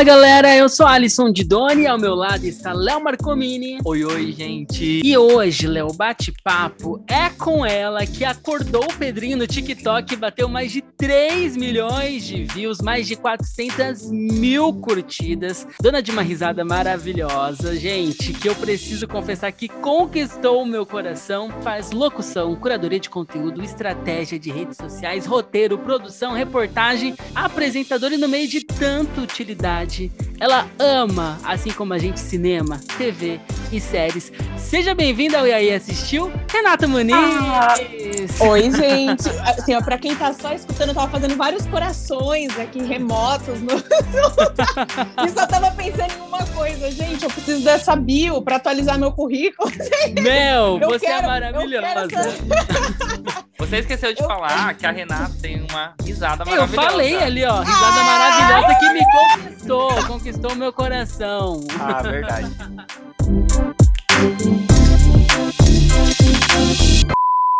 [0.00, 3.80] Fala galera, eu sou Alisson Didoni, ao meu lado está Léo Marcomini.
[3.84, 5.02] Oi, oi, gente.
[5.04, 10.48] E hoje, Léo, bate-papo é com ela que acordou o Pedrinho no TikTok e bateu
[10.48, 15.66] mais de 3 milhões de views, mais de 400 mil curtidas.
[15.82, 21.50] Dona de uma risada maravilhosa, gente, que eu preciso confessar que conquistou o meu coração.
[21.60, 28.28] Faz locução, curadoria de conteúdo, estratégia de redes sociais, roteiro, produção, reportagem, apresentador e no
[28.28, 29.89] meio de tanta utilidade
[30.38, 33.40] ela ama, assim como a gente, cinema, TV
[33.72, 34.32] e séries.
[34.56, 37.14] Seja bem-vinda ao E aí Assistiu, Renata Muniz!
[37.14, 37.74] Ah,
[38.46, 39.28] oi, gente!
[39.40, 43.60] Assim, ó, pra quem tá só escutando, eu tava fazendo vários corações aqui remotos.
[43.60, 43.74] No...
[45.26, 49.12] e só tava pensando em uma coisa, gente, eu preciso dessa bio pra atualizar meu
[49.12, 49.70] currículo.
[50.22, 52.08] Mel, eu você é quero, é maravilhosa!
[53.60, 54.26] Você esqueceu de eu...
[54.26, 56.74] falar que a Renata tem uma risada maravilhosa.
[56.74, 61.60] Eu falei ali, ó, risada maravilhosa que me conquistou, conquistou meu coração.
[61.78, 62.48] Ah, verdade.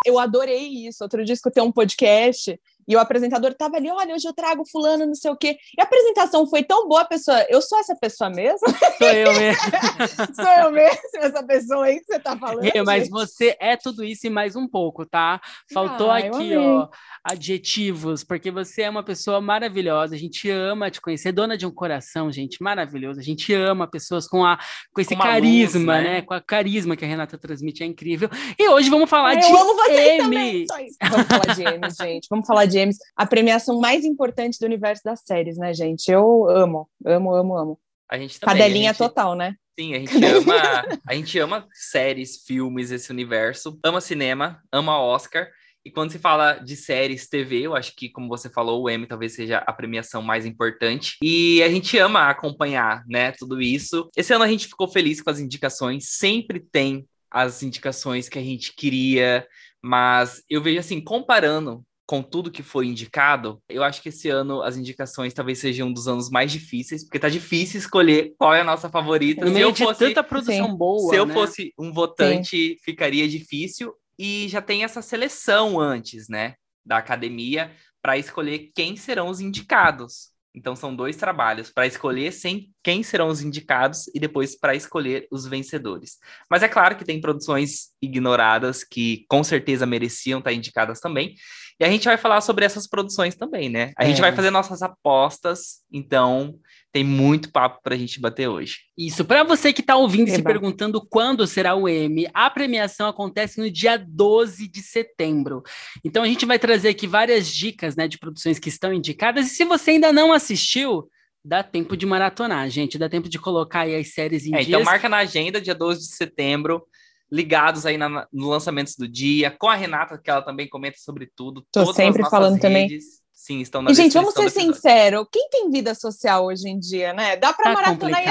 [0.06, 1.04] Eu adorei isso.
[1.04, 2.58] Outro dia escutei um podcast
[2.90, 5.56] e o apresentador tava ali, olha, hoje eu trago fulano, não sei o quê.
[5.78, 8.68] E a apresentação foi tão boa, a pessoa, eu sou essa pessoa mesmo?
[8.98, 9.62] Sou eu mesmo.
[10.34, 12.68] sou eu mesmo, essa pessoa aí que você tá falando.
[12.84, 15.40] Mas você é tudo isso e mais um pouco, tá?
[15.72, 16.88] Faltou ah, aqui, ó,
[17.22, 21.70] adjetivos, porque você é uma pessoa maravilhosa, a gente ama te conhecer, dona de um
[21.70, 23.20] coração, gente, maravilhoso.
[23.20, 24.58] A gente ama pessoas com, a,
[24.92, 26.12] com esse com carisma, luz, né?
[26.14, 26.22] né?
[26.22, 28.28] Com a carisma que a Renata transmite, é incrível.
[28.58, 30.66] E hoje vamos falar eu de amo vocês M.
[30.66, 30.66] Também,
[31.10, 32.26] vamos falar de M, gente.
[32.30, 36.10] Vamos falar de James, a premiação mais importante do universo das séries, né, gente?
[36.10, 37.78] Eu amo, amo, amo, amo.
[38.10, 38.98] A gente também, Cadelinha a gente...
[38.98, 39.54] total, né?
[39.78, 45.48] Sim, a gente ama, a gente ama séries, filmes, esse universo, ama cinema, ama Oscar.
[45.84, 49.06] E quando se fala de séries, TV, eu acho que, como você falou, o Emmy
[49.06, 51.16] talvez seja a premiação mais importante.
[51.22, 54.08] E a gente ama acompanhar, né, tudo isso.
[54.14, 58.42] Esse ano a gente ficou feliz com as indicações, sempre tem as indicações que a
[58.42, 59.46] gente queria,
[59.82, 64.62] mas eu vejo assim, comparando com tudo que foi indicado, eu acho que esse ano
[64.62, 68.62] as indicações talvez sejam um dos anos mais difíceis, porque tá difícil escolher qual é
[68.62, 69.44] a nossa favorita.
[69.44, 70.76] No meio de fosse, tanta produção sim.
[70.76, 71.08] boa.
[71.08, 71.32] Se eu né?
[71.32, 72.76] fosse um votante, sim.
[72.84, 73.94] ficaria difícil.
[74.22, 80.28] E já tem essa seleção antes, né, da academia, para escolher quem serão os indicados.
[80.54, 85.26] Então são dois trabalhos para escolher sem quem serão os indicados e depois para escolher
[85.30, 86.18] os vencedores.
[86.50, 91.34] Mas é claro que tem produções ignoradas que com certeza mereciam estar indicadas também.
[91.80, 93.92] E a gente vai falar sobre essas produções também, né?
[93.96, 94.08] A é.
[94.08, 96.58] gente vai fazer nossas apostas, então
[96.92, 98.80] tem muito papo para a gente bater hoje.
[98.98, 103.08] Isso, para você que está ouvindo e se perguntando quando será o M, a premiação
[103.08, 105.62] acontece no dia 12 de setembro.
[106.04, 109.46] Então a gente vai trazer aqui várias dicas né, de produções que estão indicadas.
[109.46, 111.08] E se você ainda não assistiu,
[111.42, 112.98] dá tempo de maratonar, gente.
[112.98, 114.80] Dá tempo de colocar aí as séries em é, então dias.
[114.80, 116.84] Então marca na agenda, dia 12 de setembro
[117.30, 121.30] ligados aí na, no lançamentos do dia, com a Renata, que ela também comenta sobre
[121.34, 121.64] tudo.
[121.70, 123.00] Tô sempre falando redes, também.
[123.40, 127.14] Sim, estão na E, gente, vamos ser sinceros, quem tem vida social hoje em dia,
[127.14, 127.36] né?
[127.36, 128.20] Dá para tá maratonar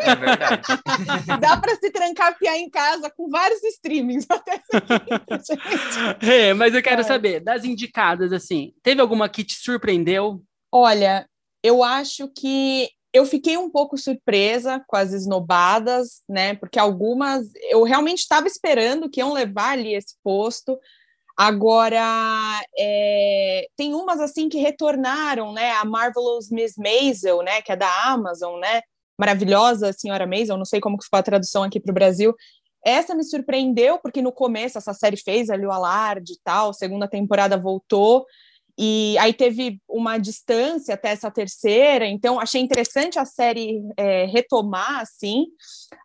[0.00, 0.62] É verdade.
[1.40, 4.60] Dá para se trancafiar em casa com vários streamings até
[6.26, 7.04] é, mas eu quero é.
[7.04, 10.42] saber, das indicadas, assim, teve alguma que te surpreendeu?
[10.72, 11.24] Olha,
[11.62, 16.54] eu acho que eu fiquei um pouco surpresa com as esnobadas, né?
[16.54, 20.78] Porque algumas eu realmente estava esperando que iam levar ali esse posto.
[21.36, 25.72] Agora é, tem umas assim que retornaram, né?
[25.72, 27.60] A Marvelous Miss Maisel, né?
[27.62, 28.82] Que é da Amazon, né?
[29.18, 32.34] Maravilhosa Senhora Maisel, não sei como que ficou a tradução aqui para o Brasil.
[32.84, 37.08] Essa me surpreendeu porque no começo essa série fez ali o alarde e tal, segunda
[37.08, 38.24] temporada voltou.
[38.82, 45.00] E aí teve uma distância até essa terceira, então achei interessante a série é, retomar
[45.00, 45.48] assim.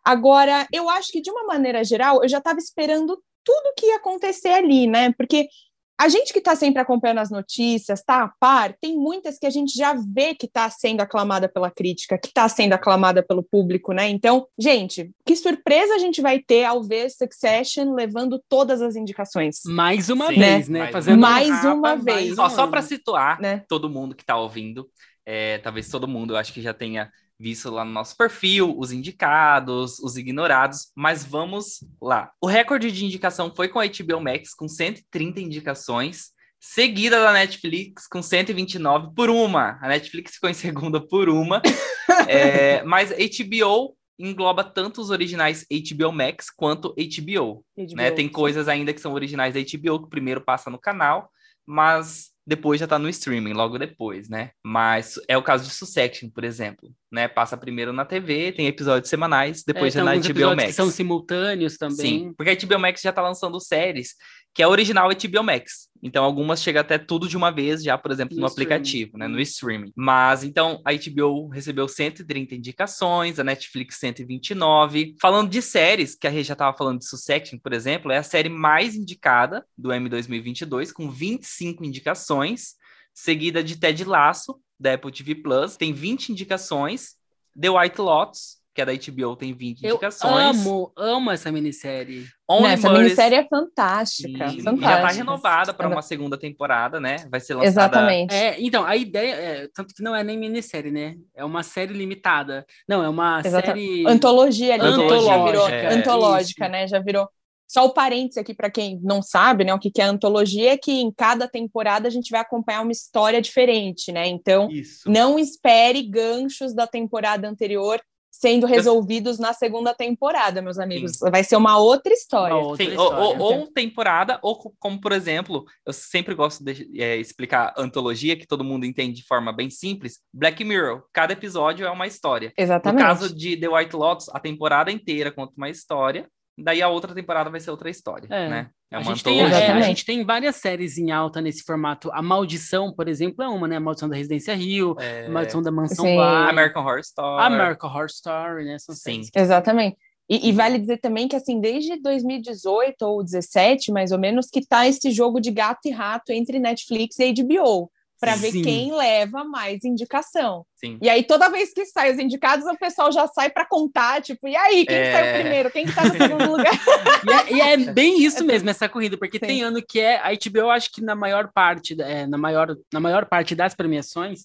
[0.04, 3.96] Agora, eu acho que de uma maneira geral, eu já estava esperando tudo que ia
[3.96, 5.10] acontecer ali, né?
[5.16, 5.48] Porque
[5.98, 9.50] a gente que está sempre acompanhando as notícias, tá a par, tem muitas que a
[9.50, 13.92] gente já vê que está sendo aclamada pela crítica, que está sendo aclamada pelo público,
[13.92, 14.08] né?
[14.08, 19.60] Então, gente, que surpresa a gente vai ter ao ver Succession levando todas as indicações.
[19.64, 20.80] Mais uma Sim, vez, né?
[20.80, 20.92] né?
[20.92, 22.34] Fazendo mais um uma vez.
[22.34, 23.64] Só, só para situar né?
[23.68, 24.88] todo mundo que está ouvindo,
[25.24, 28.92] é, talvez todo mundo, eu acho que já tenha visto lá no nosso perfil, os
[28.92, 32.30] indicados, os ignorados, mas vamos lá.
[32.40, 38.06] O recorde de indicação foi com a HBO Max, com 130 indicações, seguida da Netflix
[38.06, 39.78] com 129 por uma.
[39.82, 41.60] A Netflix ficou em segunda por uma,
[42.28, 47.64] é, mas HBO engloba tanto os originais HBO Max quanto HBO.
[47.76, 48.10] HBO né?
[48.10, 51.30] Tem coisas ainda que são originais da HBO, que primeiro passa no canal,
[51.66, 54.50] mas depois já tá no streaming, logo depois, né?
[54.64, 57.26] Mas é o caso de Succession, por exemplo, né?
[57.26, 60.66] Passa primeiro na TV, tem episódios semanais, depois É, já na HBO Max.
[60.68, 61.96] que são simultâneos também.
[61.96, 64.14] Sim, porque a HBO Max já tá lançando séries
[64.56, 65.90] que é original HBO Max.
[66.02, 69.28] Então algumas chega até tudo de uma vez já, por exemplo, no, No aplicativo, né,
[69.28, 69.92] no streaming.
[69.94, 75.14] Mas então a HBO recebeu 130 indicações, a Netflix 129.
[75.20, 78.22] Falando de séries, que a Rê já tava falando de Succession, por exemplo, é a
[78.22, 82.76] série mais indicada do M 2022 com 25 indicações,
[83.12, 87.16] seguida de Ted Lasso da Apple TV Plus, tem 20 indicações.
[87.58, 90.58] The White Lotus, que é da HBO, tem 20 Eu indicações.
[90.66, 92.26] amo, amo essa minissérie.
[92.46, 94.86] Only Não, essa Murders- minissérie é fantástica, Sim, fantástica.
[94.86, 97.26] Já tá renovada para uma segunda temporada, né?
[97.30, 97.70] Vai ser lançada.
[97.70, 98.34] Exatamente.
[98.34, 101.14] É, então, a ideia é, tanto que não é nem minissérie, né?
[101.34, 102.66] É uma série limitada.
[102.86, 104.90] Não, é uma série Antologia ali, né?
[104.90, 105.94] Já Antológica, virou é.
[105.94, 106.72] antológica, Isso.
[106.72, 106.86] né?
[106.86, 107.28] Já virou.
[107.68, 109.74] Só o parênteses aqui para quem não sabe, né?
[109.74, 112.92] O que que é antologia é que em cada temporada a gente vai acompanhar uma
[112.92, 114.28] história diferente, né?
[114.28, 115.10] Então, Isso.
[115.10, 118.00] não espere ganchos da temporada anterior
[118.38, 121.18] sendo resolvidos na segunda temporada, meus amigos.
[121.20, 122.54] Vai ser uma outra história.
[122.54, 123.56] Uma outra Sim, ou, ou- história.
[123.60, 128.46] ou temporada, ou co- como, por exemplo, eu sempre gosto de é, explicar antologia, que
[128.46, 130.18] todo mundo entende de forma bem simples.
[130.32, 132.52] Black Mirror, cada episódio é uma história.
[132.58, 133.02] No Exatamente.
[133.02, 137.50] caso de The White Lotus, a temporada inteira conta uma história, daí a outra temporada
[137.50, 138.48] vai ser outra história, É.
[138.48, 138.70] né?
[138.90, 142.08] É a, uma gente tem, é, a gente tem várias séries em alta nesse formato.
[142.12, 143.76] A Maldição, por exemplo, é uma, né?
[143.76, 146.14] A Maldição da Residência Rio, É, a Maldição da Mansão Sim.
[146.16, 147.42] Bly, American Horror Story.
[147.42, 148.78] a American Horror Story, né?
[148.78, 149.00] São Sim.
[149.24, 149.30] séries.
[149.34, 149.96] Exatamente.
[150.28, 154.64] E, e vale dizer também que, assim, desde 2018 ou 17, mais ou menos, que
[154.64, 159.44] tá esse jogo de gato e rato entre Netflix e HBO, para ver quem leva
[159.44, 160.64] mais indicação.
[160.74, 160.98] Sim.
[161.00, 164.46] E aí, toda vez que sai os indicados, o pessoal já sai para contar, tipo,
[164.48, 165.12] e aí, quem É.
[165.12, 165.70] saiu primeiro?
[165.70, 166.72] Quem que tá no segundo lugar?
[167.26, 169.46] E é, e é bem isso mesmo, essa corrida, porque Sim.
[169.46, 170.16] tem ano que é.
[170.18, 173.74] A HBO, eu acho que na maior parte, é, na, maior, na maior parte das
[173.74, 174.40] premiações,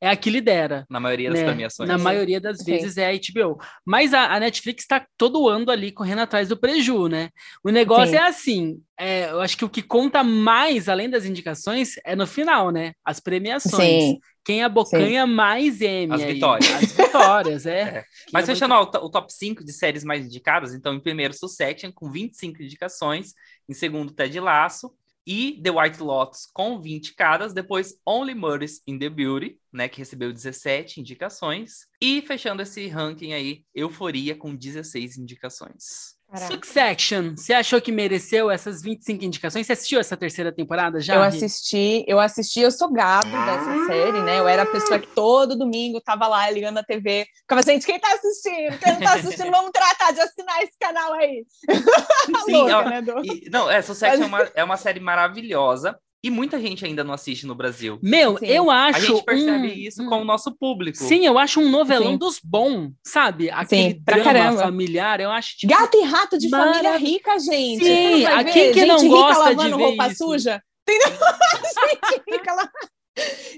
[0.00, 0.86] é a que lidera.
[0.88, 1.46] Na maioria das né?
[1.46, 1.88] premiações.
[1.88, 2.64] Na maioria das Sim.
[2.64, 3.58] vezes é a HBO.
[3.84, 7.30] Mas a, a Netflix está todo ano ali correndo atrás do preju, né?
[7.62, 8.16] O negócio Sim.
[8.16, 12.26] é assim: é, eu acho que o que conta mais, além das indicações, é no
[12.26, 12.92] final, né?
[13.04, 14.02] As premiações.
[14.02, 14.18] Sim.
[14.44, 16.12] Quem abocanha mais M.
[16.12, 16.34] As aí.
[16.34, 16.70] vitórias.
[16.70, 17.84] As vitórias, é.
[17.94, 18.04] É.
[18.32, 21.34] Mas Quem fechando ó, o o top 5 de séries mais indicadas, então em primeiro
[21.34, 23.34] Succession com 25 indicações,
[23.68, 24.90] em segundo Ted Lasso
[25.26, 29.98] e The White Lotus com 20 cada, depois Only Murders in the Beauty, né, que
[29.98, 36.14] recebeu 17 indicações, e fechando esse ranking aí, Euforia com 16 indicações.
[36.34, 36.52] Caraca.
[36.52, 39.64] Succession, você achou que mereceu essas 25 indicações?
[39.64, 41.14] Você assistiu essa terceira temporada já?
[41.14, 44.40] eu assisti, eu assisti, eu sou gato dessa série, né?
[44.40, 47.86] Eu era a pessoa que todo domingo tava lá ligando a TV, ficava assim, gente,
[47.86, 48.76] quem tá assistindo?
[48.80, 51.46] Quem não tá assistindo, vamos tratar de assinar esse canal aí.
[52.46, 53.02] Sim, Louca, ó, né?
[53.22, 57.12] E- não, é, Succession é, uma, é uma série maravilhosa, e muita gente ainda não
[57.14, 57.98] assiste no Brasil.
[58.02, 58.46] Meu, Sim.
[58.46, 59.06] eu A acho.
[59.06, 60.96] gente percebe um- isso com o nosso público.
[60.96, 62.18] Sim, eu acho um novelão Sim.
[62.18, 63.50] dos bons, sabe?
[63.50, 64.62] Aquele pra drama caramba.
[64.62, 67.84] familiar, eu acho tipo, Gato e rato de Marav- família rica, gente.
[67.84, 69.82] Sim, Você não vai a ver quem que gente não rica gosta de lavando ver
[69.84, 70.16] roupa isso?
[70.24, 70.62] suja?
[70.88, 71.18] Entendeu?
[72.18, 72.68] gente rica lá.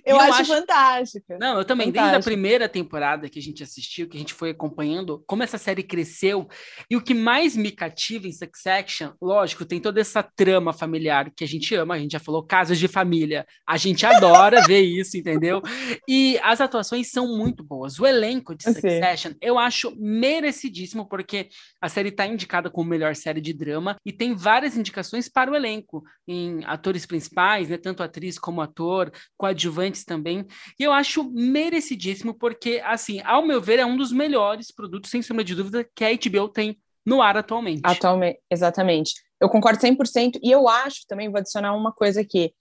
[0.04, 1.38] Eu, eu acho, acho- fantástica.
[1.40, 4.50] Não, eu também, desde a primeira temporada que a gente assistiu, que a gente foi
[4.50, 6.46] acompanhando, como essa série cresceu.
[6.90, 11.42] E o que mais me cativa em Succession, lógico, tem toda essa trama familiar que
[11.42, 13.46] a gente ama, a gente já falou, casos de família.
[13.66, 15.62] A gente adora ver isso, entendeu?
[16.08, 17.98] E as atuações são muito boas.
[17.98, 18.74] O elenco de Sim.
[18.74, 21.48] Succession, eu acho merecidíssimo, porque
[21.80, 25.56] a série está indicada como melhor série de drama e tem várias indicações para o
[25.56, 29.10] elenco, em atores principais, né, tanto atriz como ator,
[29.46, 30.46] coadjuvantes também.
[30.78, 35.22] E eu acho merecidíssimo, porque, assim, ao meu ver, é um dos melhores produtos, sem
[35.22, 37.82] sombra de dúvida, que a HBO tem no ar atualmente.
[37.84, 39.14] Atualmente, exatamente.
[39.40, 40.40] Eu concordo 100%.
[40.42, 42.52] E eu acho também, vou adicionar uma coisa aqui.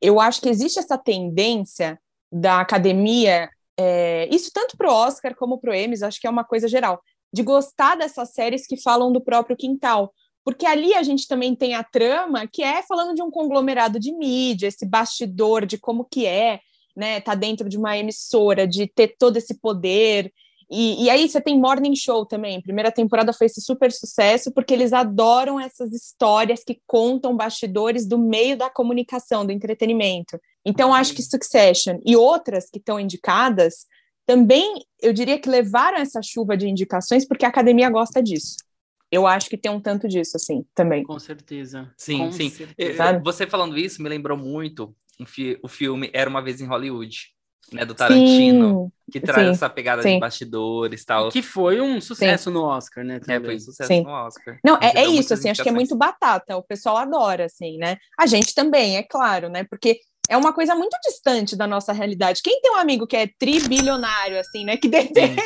[0.00, 1.98] Eu acho que existe essa tendência
[2.32, 3.48] da academia,
[3.78, 6.66] é, isso tanto para o Oscar como para o Emmys, acho que é uma coisa
[6.66, 7.00] geral,
[7.32, 10.12] de gostar dessas séries que falam do próprio quintal.
[10.44, 14.12] Porque ali a gente também tem a trama que é falando de um conglomerado de
[14.12, 16.60] mídia, esse bastidor de como que é,
[16.94, 17.20] né?
[17.20, 20.30] Tá dentro de uma emissora, de ter todo esse poder.
[20.70, 22.60] E, e aí você tem Morning Show também.
[22.60, 28.18] Primeira temporada foi esse super sucesso, porque eles adoram essas histórias que contam bastidores do
[28.18, 30.38] meio da comunicação, do entretenimento.
[30.64, 33.86] Então, acho que Succession e outras que estão indicadas
[34.26, 38.56] também, eu diria que levaram essa chuva de indicações, porque a academia gosta disso.
[39.14, 41.04] Eu acho que tem um tanto disso, assim, também.
[41.04, 41.92] Com certeza.
[41.96, 42.50] Sim, Com sim.
[42.50, 43.20] certeza.
[43.22, 47.16] Você falando isso me lembrou muito um fi- o filme Era Uma Vez em Hollywood,
[47.72, 50.14] né, do Tarantino, Sim, que traz sim, essa pegada sim.
[50.14, 51.28] de bastidores e tal.
[51.30, 53.16] Que foi um sucesso no Oscar, né?
[53.16, 53.44] É, também.
[53.44, 54.02] foi um sucesso Sim.
[54.02, 54.58] no Oscar.
[54.64, 57.96] Não, é, é isso, assim, acho que é muito batata, o pessoal adora, assim, né?
[58.18, 59.62] A gente também, é claro, né?
[59.64, 62.42] Porque é uma coisa muito distante da nossa realidade.
[62.42, 64.76] Quem tem um amigo que é tribilionário, assim, né?
[64.76, 65.36] Que detém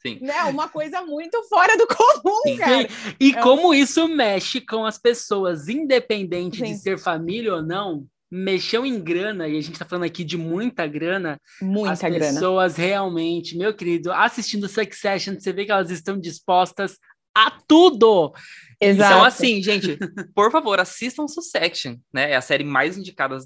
[0.00, 0.18] Sim.
[0.20, 2.56] Né, uma coisa muito fora do comum, Sim.
[2.56, 2.88] cara.
[3.18, 3.74] E é como um...
[3.74, 6.72] isso mexe com as pessoas, independente Sim.
[6.72, 10.36] de ser família ou não, mexeu em grana, e a gente está falando aqui de
[10.36, 11.40] muita grana.
[11.60, 12.18] Muita as grana.
[12.18, 16.96] pessoas realmente, meu querido, assistindo Succession, você vê que elas estão dispostas
[17.34, 18.32] a tudo.
[18.80, 19.12] Exato.
[19.12, 19.98] Então, assim, gente,
[20.34, 22.30] por favor, assistam Succession, né?
[22.30, 23.38] É a série mais indicada,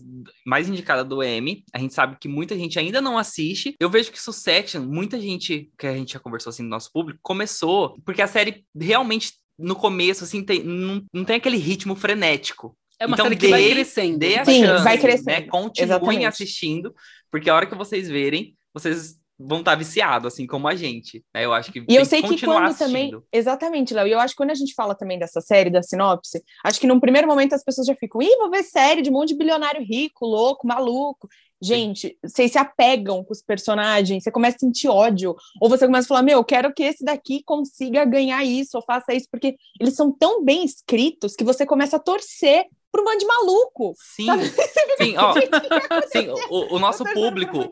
[0.46, 1.64] mais indicada do Emmy.
[1.72, 3.74] A gente sabe que muita gente ainda não assiste.
[3.80, 7.18] Eu vejo que Succession, muita gente, que a gente já conversou assim no nosso público,
[7.22, 12.76] começou porque a série realmente no começo, assim, tem, não, não tem aquele ritmo frenético.
[12.98, 14.18] É uma então, série que dê, vai crescendo.
[14.18, 15.26] Dê a Sim, chance, vai crescendo.
[15.26, 15.40] Né?
[15.42, 16.26] Continuem Exatamente.
[16.26, 16.94] assistindo,
[17.30, 21.24] porque a hora que vocês verem, vocês vão estar viciados, assim como a gente.
[21.34, 21.44] Né?
[21.44, 22.86] Eu acho que e eu sei que, que quando assistindo.
[22.86, 24.06] também, exatamente, Léo.
[24.06, 26.86] E eu acho que quando a gente fala também dessa série da sinopse, acho que
[26.86, 29.36] num primeiro momento as pessoas já ficam, ih, vou ver série de um monte de
[29.36, 31.28] bilionário rico, louco, maluco.
[31.60, 36.06] Gente, vocês se apegam com os personagens, você começa a sentir ódio, ou você começa
[36.06, 39.54] a falar, meu, eu quero que esse daqui consiga ganhar isso, ou faça isso, porque
[39.80, 43.94] eles são tão bem escritos que você começa a torcer para um bando de maluco.
[43.96, 44.26] Sim,
[45.00, 45.32] sim, ó,
[46.12, 47.70] sim o, o, nosso público,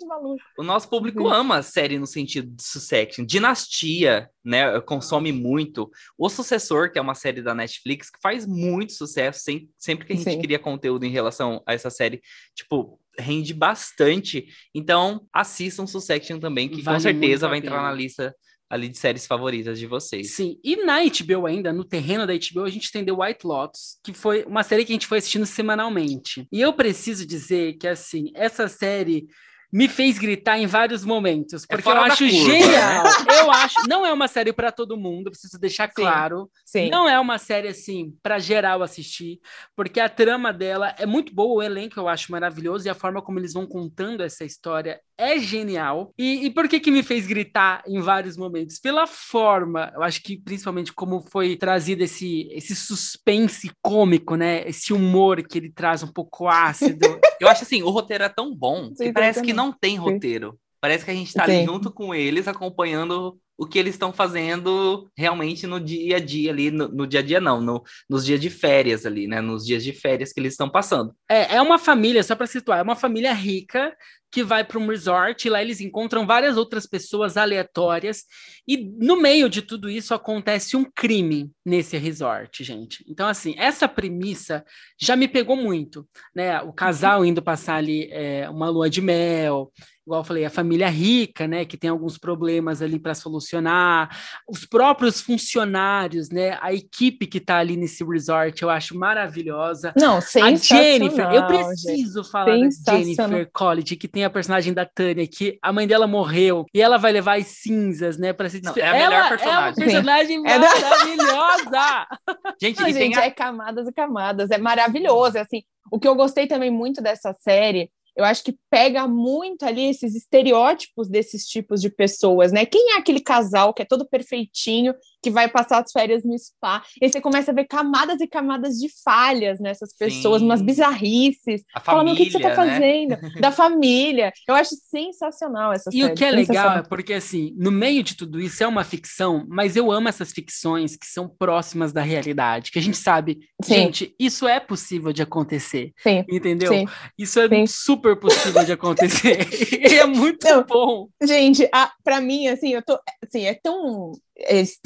[0.59, 3.25] o nosso público ama a série no sentido de sucesso.
[3.25, 5.91] Dinastia, né, consome muito.
[6.17, 10.15] O Sucessor, que é uma série da Netflix, que faz muito sucesso, sem, sempre que
[10.15, 10.41] a gente sim.
[10.41, 12.23] cria conteúdo em relação a essa série,
[12.55, 14.47] tipo, rende bastante.
[14.75, 18.35] Então, assistam Succession também, que vale com certeza vai entrar na lista
[18.71, 20.31] ali de séries favoritas de vocês.
[20.31, 23.99] Sim, e na HBO ainda, no terreno da HBO, a gente tem The White Lotus,
[24.05, 26.47] que foi uma série que a gente foi assistindo semanalmente.
[26.53, 29.27] E eu preciso dizer que, assim, essa série
[29.73, 33.05] me fez gritar em vários momentos, é porque é eu acho curva, genial.
[33.05, 33.11] Né?
[33.41, 36.51] Eu acho, não é uma série para todo mundo, preciso deixar claro.
[36.65, 36.91] Sim, sim.
[36.91, 39.39] Não é uma série assim para geral assistir,
[39.77, 43.23] porque a trama dela é muito boa, o elenco eu acho maravilhoso e a forma
[43.23, 46.13] como eles vão contando essa história é genial.
[46.19, 48.79] E, e por que que me fez gritar em vários momentos?
[48.79, 54.67] Pela forma, eu acho que principalmente como foi trazido esse esse suspense cômico, né?
[54.67, 57.07] Esse humor que ele traz um pouco ácido.
[57.41, 60.59] eu acho assim, o roteiro é tão bom que parece que não tem roteiro.
[60.81, 65.07] Parece que a gente está ali junto com eles, acompanhando o que eles estão fazendo
[65.15, 68.41] realmente no dia a dia ali, no, no dia a dia não, no, nos dias
[68.41, 69.43] de férias ali, né?
[69.43, 71.15] Nos dias de férias que eles estão passando.
[71.29, 73.95] É, é uma família, só para situar, é uma família rica
[74.31, 78.25] que vai para um resort e lá eles encontram várias outras pessoas aleatórias
[78.67, 83.05] e no meio de tudo isso acontece um crime nesse resort, gente.
[83.09, 84.65] Então assim, essa premissa
[85.01, 86.61] já me pegou muito, né?
[86.63, 89.73] O casal indo passar ali é, uma lua de mel,
[90.11, 94.09] igual eu falei, a família rica, né, que tem alguns problemas ali para solucionar,
[94.49, 99.93] os próprios funcionários, né, a equipe que está ali nesse resort, eu acho maravilhosa.
[99.97, 102.31] Não, A Jennifer, eu preciso gente.
[102.31, 106.65] falar da Jennifer College, que tem a personagem da Tânia, que a mãe dela morreu
[106.75, 108.87] e ela vai levar as cinzas, né, para se despedir.
[108.87, 109.61] É a melhor ela personagem.
[109.61, 110.43] É uma personagem Sim.
[110.43, 112.07] maravilhosa.
[112.61, 113.25] gente, Não, gente a...
[113.25, 115.63] é camadas e camadas, é maravilhoso, é assim.
[115.91, 120.15] O que eu gostei também muito dessa série eu acho que pega muito ali esses
[120.15, 122.67] estereótipos desses tipos de pessoas, né?
[122.67, 126.83] Quem é aquele casal que é todo perfeitinho, que vai passar as férias no spa?
[127.01, 130.47] E você começa a ver camadas e camadas de falhas nessas pessoas, Sim.
[130.47, 131.63] umas bizarrices.
[131.75, 133.11] A família, o que, que, você tá fazendo?
[133.11, 133.31] Né?
[133.41, 134.33] Da família.
[134.47, 136.03] Eu acho sensacional essa série.
[136.03, 138.85] E o que é legal é porque, assim, no meio de tudo isso é uma
[138.85, 143.39] ficção, mas eu amo essas ficções que são próximas da realidade, que a gente sabe,
[143.63, 143.75] Sim.
[143.75, 145.93] gente, isso é possível de acontecer.
[145.99, 146.25] Sim.
[146.29, 146.73] Entendeu?
[147.19, 149.39] Isso é super super possível de acontecer.
[149.91, 151.09] e é muito Não, bom.
[151.23, 151.69] Gente,
[152.03, 152.99] para mim, assim, eu tô.
[153.23, 154.13] Assim, é tão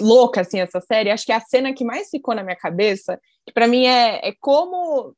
[0.00, 1.10] louca assim, essa série.
[1.10, 4.32] Acho que a cena que mais ficou na minha cabeça, que para mim é, é
[4.40, 5.14] como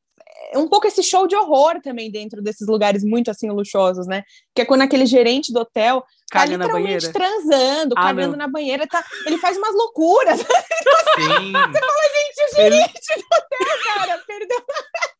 [0.55, 4.23] um pouco esse show de horror também dentro desses lugares muito assim luxuosos, né?
[4.55, 8.87] Que é quando aquele gerente do hotel tá Caga literalmente transando, ah, cagando na banheira,
[8.87, 10.41] tá, ele faz umas loucuras.
[11.17, 11.53] Sim.
[11.53, 13.23] Você fala, gente, o gerente ele...
[13.23, 14.59] do hotel, cara, perdeu.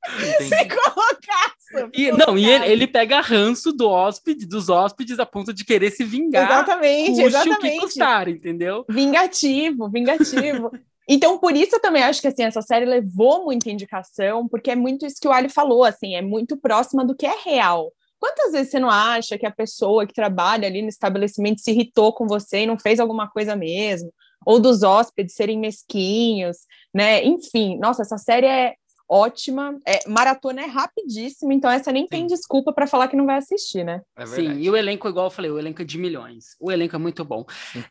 [0.59, 5.65] Ficou E, não, e ele, ele, pega ranço do hóspede, dos hóspedes a ponto de
[5.65, 6.51] querer se vingar.
[6.51, 7.57] Exatamente, exatamente.
[7.57, 8.85] o que custar, entendeu?
[8.89, 10.71] Vingativo, vingativo.
[11.09, 14.77] Então, por isso eu também acho que assim, essa série levou muita indicação, porque é
[14.77, 17.93] muito isso que o Ali falou, assim, é muito próxima do que é real.
[18.19, 22.13] Quantas vezes você não acha que a pessoa que trabalha ali no estabelecimento se irritou
[22.13, 24.13] com você e não fez alguma coisa mesmo?
[24.45, 26.59] Ou dos hóspedes serem mesquinhos,
[26.95, 27.25] né?
[27.25, 28.75] Enfim, nossa, essa série é
[29.09, 29.79] ótima.
[29.87, 32.09] É, maratona é rapidíssima, então essa nem Sim.
[32.09, 34.01] tem desculpa para falar que não vai assistir, né?
[34.17, 36.57] É Sim, e o elenco, igual eu falei, o elenco é de milhões.
[36.61, 37.45] O elenco é muito bom.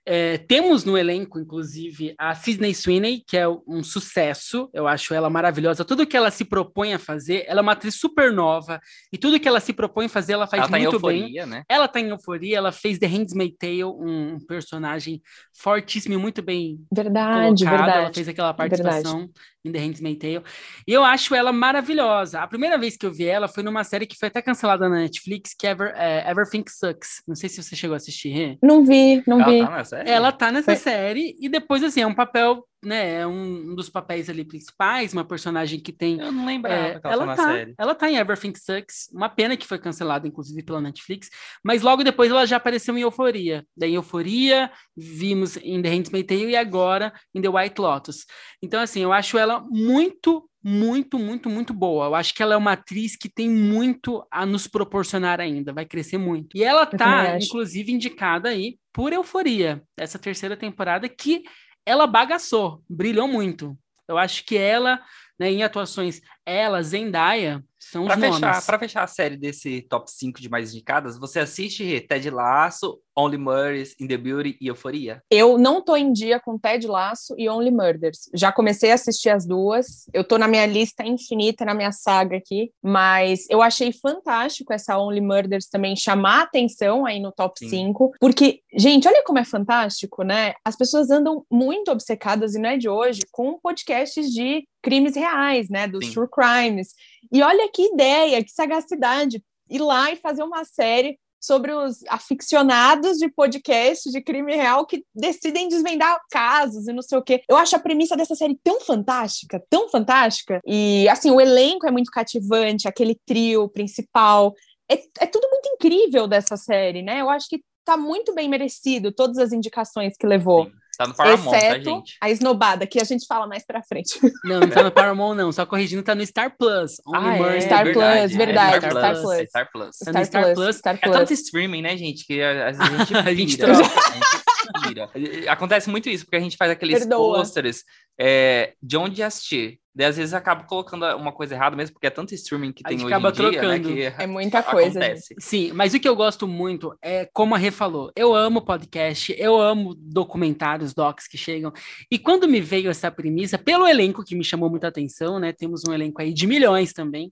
[0.06, 4.70] É, temos no elenco, inclusive, a Sidney Sweeney, que é um sucesso.
[4.74, 5.86] Eu acho ela maravilhosa.
[5.86, 8.80] Tudo que ela se propõe a fazer, ela é uma atriz super nova,
[9.12, 11.46] e tudo que ela se propõe a fazer, ela faz ela tá muito euforia, bem.
[11.46, 11.64] Né?
[11.70, 15.22] Ela tá em euforia, ela fez The Handmaid's Tale, um personagem
[15.54, 17.78] fortíssimo e muito bem verdade, colocado.
[17.78, 18.06] Verdade.
[18.06, 19.20] Ela fez aquela participação.
[19.20, 20.44] Verdade em The Handmaid's Tale.
[20.88, 22.42] E eu acho ela maravilhosa.
[22.42, 24.98] A primeira vez que eu vi ela foi numa série que foi até cancelada na
[24.98, 27.22] Netflix, que é Ever, é, Everything Sucks.
[27.28, 28.58] Não sei se você chegou a assistir.
[28.62, 29.90] Não vi, não ela vi.
[29.90, 30.76] Tá ela tá nessa foi...
[30.76, 35.26] série e depois, assim, é um papel né, é um, dos papéis ali principais, uma
[35.26, 36.20] personagem que tem.
[36.20, 37.74] Eu não lembrava é, ela, ela tá, série.
[37.78, 41.30] Ela tá em Everything Sucks, uma pena que foi cancelada, inclusive, pela Netflix,
[41.64, 43.66] mas logo depois ela já apareceu em Euforia.
[43.76, 48.26] Daí em Euforia, vimos em The Handmaid's Tale e agora em The White Lotus.
[48.62, 52.06] Então, assim, eu acho ela muito, muito, muito, muito boa.
[52.06, 55.86] Eu acho que ela é uma atriz que tem muito a nos proporcionar ainda, vai
[55.86, 56.58] crescer muito.
[56.58, 61.44] E ela tá, inclusive, indicada aí por Euforia, essa terceira temporada que
[61.86, 63.78] ela bagaçou, brilhou muito.
[64.08, 65.02] Eu acho que ela,
[65.40, 68.66] né, em atuações, ela, Zendaya, são pra os fechar, nomes.
[68.66, 73.38] Para fechar a série desse top 5 de mais indicadas, você assiste Ted Lasso, Only
[73.38, 75.22] Murders, In the Beauty e Euforia?
[75.30, 78.30] Eu não tô em dia com Ted Lasso e Only Murders.
[78.34, 80.10] Já comecei a assistir as duas.
[80.14, 82.72] Eu tô na minha lista infinita, na minha saga aqui.
[82.84, 87.70] Mas eu achei fantástico essa Only Murders também chamar atenção aí no top Sim.
[87.70, 88.16] 5.
[88.20, 90.54] Porque, gente, olha como é fantástico, né?
[90.66, 95.68] As pessoas andam muito obcecadas, e não é de hoje, com podcasts de crimes reais,
[95.68, 95.88] né?
[95.88, 96.14] Dos Sim.
[96.14, 96.90] true crimes.
[97.32, 99.42] E olha que ideia, que sagacidade.
[99.70, 105.04] Ir lá e fazer uma série sobre os aficionados de podcast de crime real que
[105.14, 107.44] decidem desvendar casos e não sei o quê.
[107.48, 110.60] Eu acho a premissa dessa série tão fantástica, tão fantástica.
[110.66, 114.56] E, assim, o elenco é muito cativante, aquele trio principal.
[114.90, 117.22] É, é tudo muito incrível dessa série, né?
[117.22, 120.66] Eu acho que tá muito bem merecido todas as indicações que levou.
[120.66, 120.72] Sim.
[120.98, 122.18] Tá no Paramount, tá, Exceto tá, gente?
[122.22, 124.20] a esnobada, que a gente fala mais pra frente.
[124.46, 125.52] Não, não tá no Paramount, não.
[125.52, 127.02] Só corrigindo, tá no Star Plus.
[127.14, 128.76] ah, é, Star verdade, Plus, verdade.
[128.76, 129.40] É, Star, Star, Plus.
[129.40, 129.96] É Star Plus.
[129.96, 130.76] Star, Star, Star Plus.
[130.78, 131.16] Star Plus.
[131.16, 132.26] É tanto streaming, né, gente?
[132.26, 133.22] Que a gente pira.
[133.22, 135.10] a gente troca.
[135.14, 137.84] a gente Acontece muito isso, porque a gente faz aqueles pôsteres
[138.20, 139.80] é, de onde assistir.
[139.96, 142.98] Daí, às vezes, acaba colocando uma coisa errada mesmo, porque é tanto streaming que tem
[142.98, 143.94] hoje acaba em trocando.
[143.94, 145.00] dia, né, É muita coisa.
[145.00, 145.34] Acontece.
[145.40, 149.34] Sim, mas o que eu gosto muito é, como a Rê falou, eu amo podcast,
[149.38, 151.72] eu amo documentários, docs que chegam.
[152.12, 155.54] E quando me veio essa premissa, pelo elenco que me chamou muita atenção, né?
[155.54, 157.32] Temos um elenco aí de milhões também.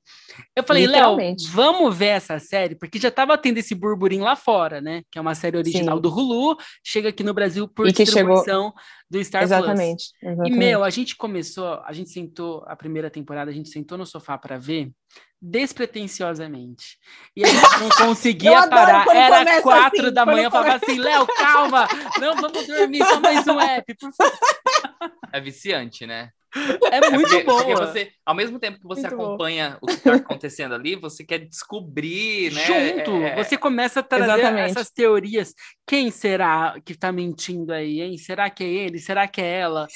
[0.56, 1.17] Eu falei, Léo,
[1.52, 5.04] vamos ver essa série, porque já tava tendo esse burburinho lá fora, né?
[5.12, 6.02] Que é uma série original Sim.
[6.02, 8.73] do Hulu, chega aqui no Brasil por e distribuição chegou...
[9.10, 10.32] do Star exatamente, Plus.
[10.32, 10.56] Exatamente.
[10.56, 14.06] E, meu, a gente começou, a gente sentou a primeira temporada, a gente sentou no
[14.06, 14.92] sofá para ver
[15.42, 16.98] despretensiosamente.
[17.36, 19.06] E a gente não conseguia parar.
[19.08, 21.88] Era quatro assim, da manhã, eu falava assim, Léo, calma,
[22.20, 24.39] não vamos dormir, só mais um app, por favor.
[25.32, 26.30] É viciante, né?
[26.92, 27.63] É muito é porque, boa.
[27.63, 29.78] Porque você, ao mesmo tempo que você muito acompanha bom.
[29.82, 32.66] o que está acontecendo ali, você quer descobrir, né?
[32.66, 33.44] Junto, é...
[33.44, 34.72] você começa a trazer Exatamente.
[34.72, 35.54] essas teorias.
[35.88, 38.18] Quem será que está mentindo aí, hein?
[38.18, 39.00] Será que é ele?
[39.00, 39.88] Será que é ela?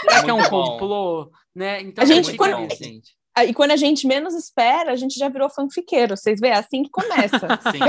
[0.00, 1.30] Será é que é um complô?
[1.54, 1.80] Né?
[1.80, 3.12] Então, a gente, quando, bom, gente.
[3.46, 6.16] E quando a gente menos espera, a gente já virou fanfiqueiro.
[6.16, 7.38] Vocês veem, é assim que começa.
[7.72, 7.80] Sim.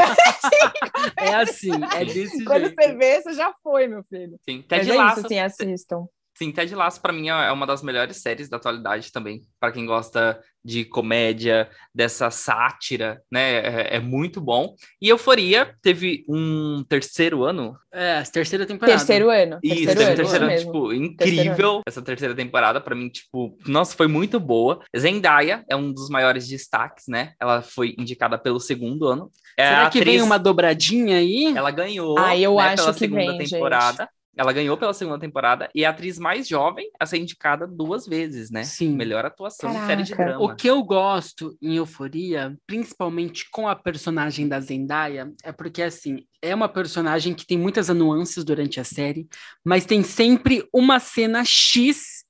[1.17, 2.73] é assim, é desse quando jeito.
[2.73, 4.39] Quando você vê, você já foi, meu filho.
[4.47, 6.07] Sim, Mas é isso, assim, assistam.
[6.35, 9.41] Sim, Ted Lasso para mim é uma das melhores séries da atualidade também.
[9.59, 13.57] Para quem gosta de comédia, dessa sátira, né?
[13.57, 14.75] É, é, muito bom.
[15.01, 17.75] E Euforia teve um terceiro ano.
[17.91, 18.97] É, a terceira temporada.
[18.97, 19.59] Terceiro ano.
[19.61, 21.81] Isso, terceiro ano, terceiro ano, tipo, incrível.
[21.85, 24.79] Essa terceira temporada, para mim, tipo, nossa, foi muito boa.
[24.97, 27.33] Zendaya é um dos maiores destaques, né?
[27.39, 29.29] Ela foi indicada pelo segundo ano.
[29.57, 30.15] É Será que atriz...
[30.15, 31.53] vem uma dobradinha aí?
[31.55, 34.03] Ela ganhou ah, eu né, acho pela que segunda vem, temporada.
[34.03, 34.22] Gente.
[34.35, 38.07] Ela ganhou pela segunda temporada e é a atriz mais jovem a ser indicada duas
[38.07, 38.63] vezes, né?
[38.63, 38.95] Sim.
[38.95, 39.85] Melhor atuação Caraca.
[39.85, 40.43] em série de drama.
[40.43, 46.25] O que eu gosto em Euforia, principalmente com a personagem da Zendaya, é porque, assim,
[46.41, 49.27] é uma personagem que tem muitas nuances durante a série,
[49.63, 52.22] mas tem sempre uma cena X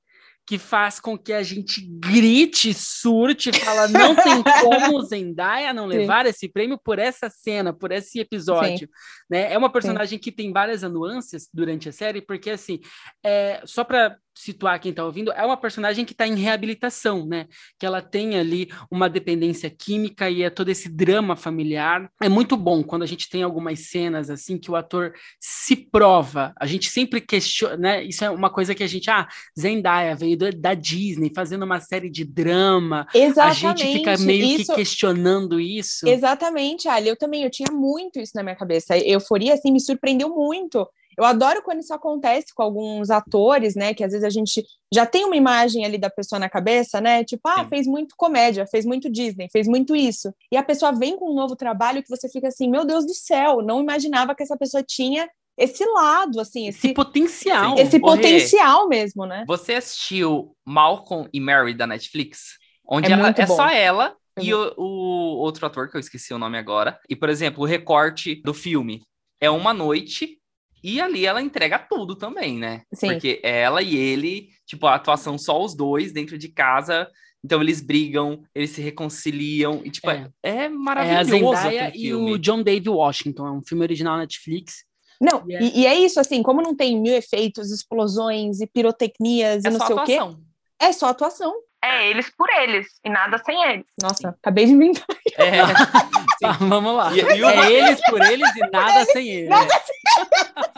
[0.46, 6.26] que faz com que a gente grite, surte, fala não tem como Zendaya não levar
[6.26, 6.30] Sim.
[6.30, 8.94] esse prêmio por essa cena, por esse episódio, Sim.
[9.30, 9.54] né?
[9.54, 10.22] É uma personagem Sim.
[10.22, 12.80] que tem várias nuances durante a série, porque assim,
[13.24, 17.48] é, só para situar quem está ouvindo, é uma personagem que está em reabilitação, né?
[17.80, 22.10] Que ela tem ali uma dependência química e é todo esse drama familiar.
[22.22, 26.54] É muito bom quando a gente tem algumas cenas assim que o ator se prova.
[26.60, 28.04] A gente sempre questiona, né?
[28.04, 32.10] Isso é uma coisa que a gente, ah, Zendaya veio da Disney fazendo uma série
[32.10, 33.08] de drama.
[33.14, 33.66] Exatamente.
[33.66, 34.72] A gente fica meio isso...
[34.72, 36.08] que questionando isso.
[36.08, 37.10] Exatamente, Ali.
[37.10, 38.98] Eu também, eu tinha muito isso na minha cabeça.
[38.98, 43.94] Euforia, assim, me surpreendeu muito eu adoro quando isso acontece com alguns atores, né?
[43.94, 47.24] Que às vezes a gente já tem uma imagem ali da pessoa na cabeça, né?
[47.24, 47.70] Tipo, ah, Sim.
[47.70, 50.34] fez muito comédia, fez muito Disney, fez muito isso.
[50.52, 53.14] E a pessoa vem com um novo trabalho que você fica assim, meu Deus do
[53.14, 57.78] céu, não imaginava que essa pessoa tinha esse lado, assim, esse, esse potencial.
[57.78, 59.44] Esse potencial mesmo, né?
[59.48, 62.58] Você assistiu Malcolm e Mary da Netflix?
[62.86, 66.40] Onde é, ela, é só ela e o, o, outro ator, que eu esqueci o
[66.40, 67.00] nome agora.
[67.08, 69.04] E, por exemplo, o recorte do filme
[69.40, 70.40] é uma noite
[70.84, 72.82] e ali ela entrega tudo também, né?
[72.94, 73.08] Sim.
[73.08, 77.08] Porque ela e ele, tipo, a atuação só os dois dentro de casa.
[77.44, 79.82] Então eles brigam, eles se reconciliam.
[79.84, 81.18] E, tipo, é, é maravilhoso.
[81.18, 83.48] É a Zendaya e o John David Washington.
[83.48, 84.84] É um filme original Netflix.
[85.22, 85.64] Não, e é...
[85.64, 89.80] E, é isso, assim, como não tem mil efeitos, explosões e pirotecnias é e não
[89.80, 90.30] sei atuação.
[90.30, 90.42] o quê.
[90.82, 91.54] É só atuação.
[91.84, 93.86] É eles por eles e nada sem eles.
[94.02, 95.06] Nossa, acabei de inventar.
[95.38, 95.60] É,
[96.48, 97.14] ah, vamos lá.
[97.14, 97.50] E, e o...
[97.50, 99.50] É eles por eles e nada sem eles.
[99.50, 100.04] Nada sem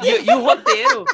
[0.04, 1.06] e, e, o roteiro.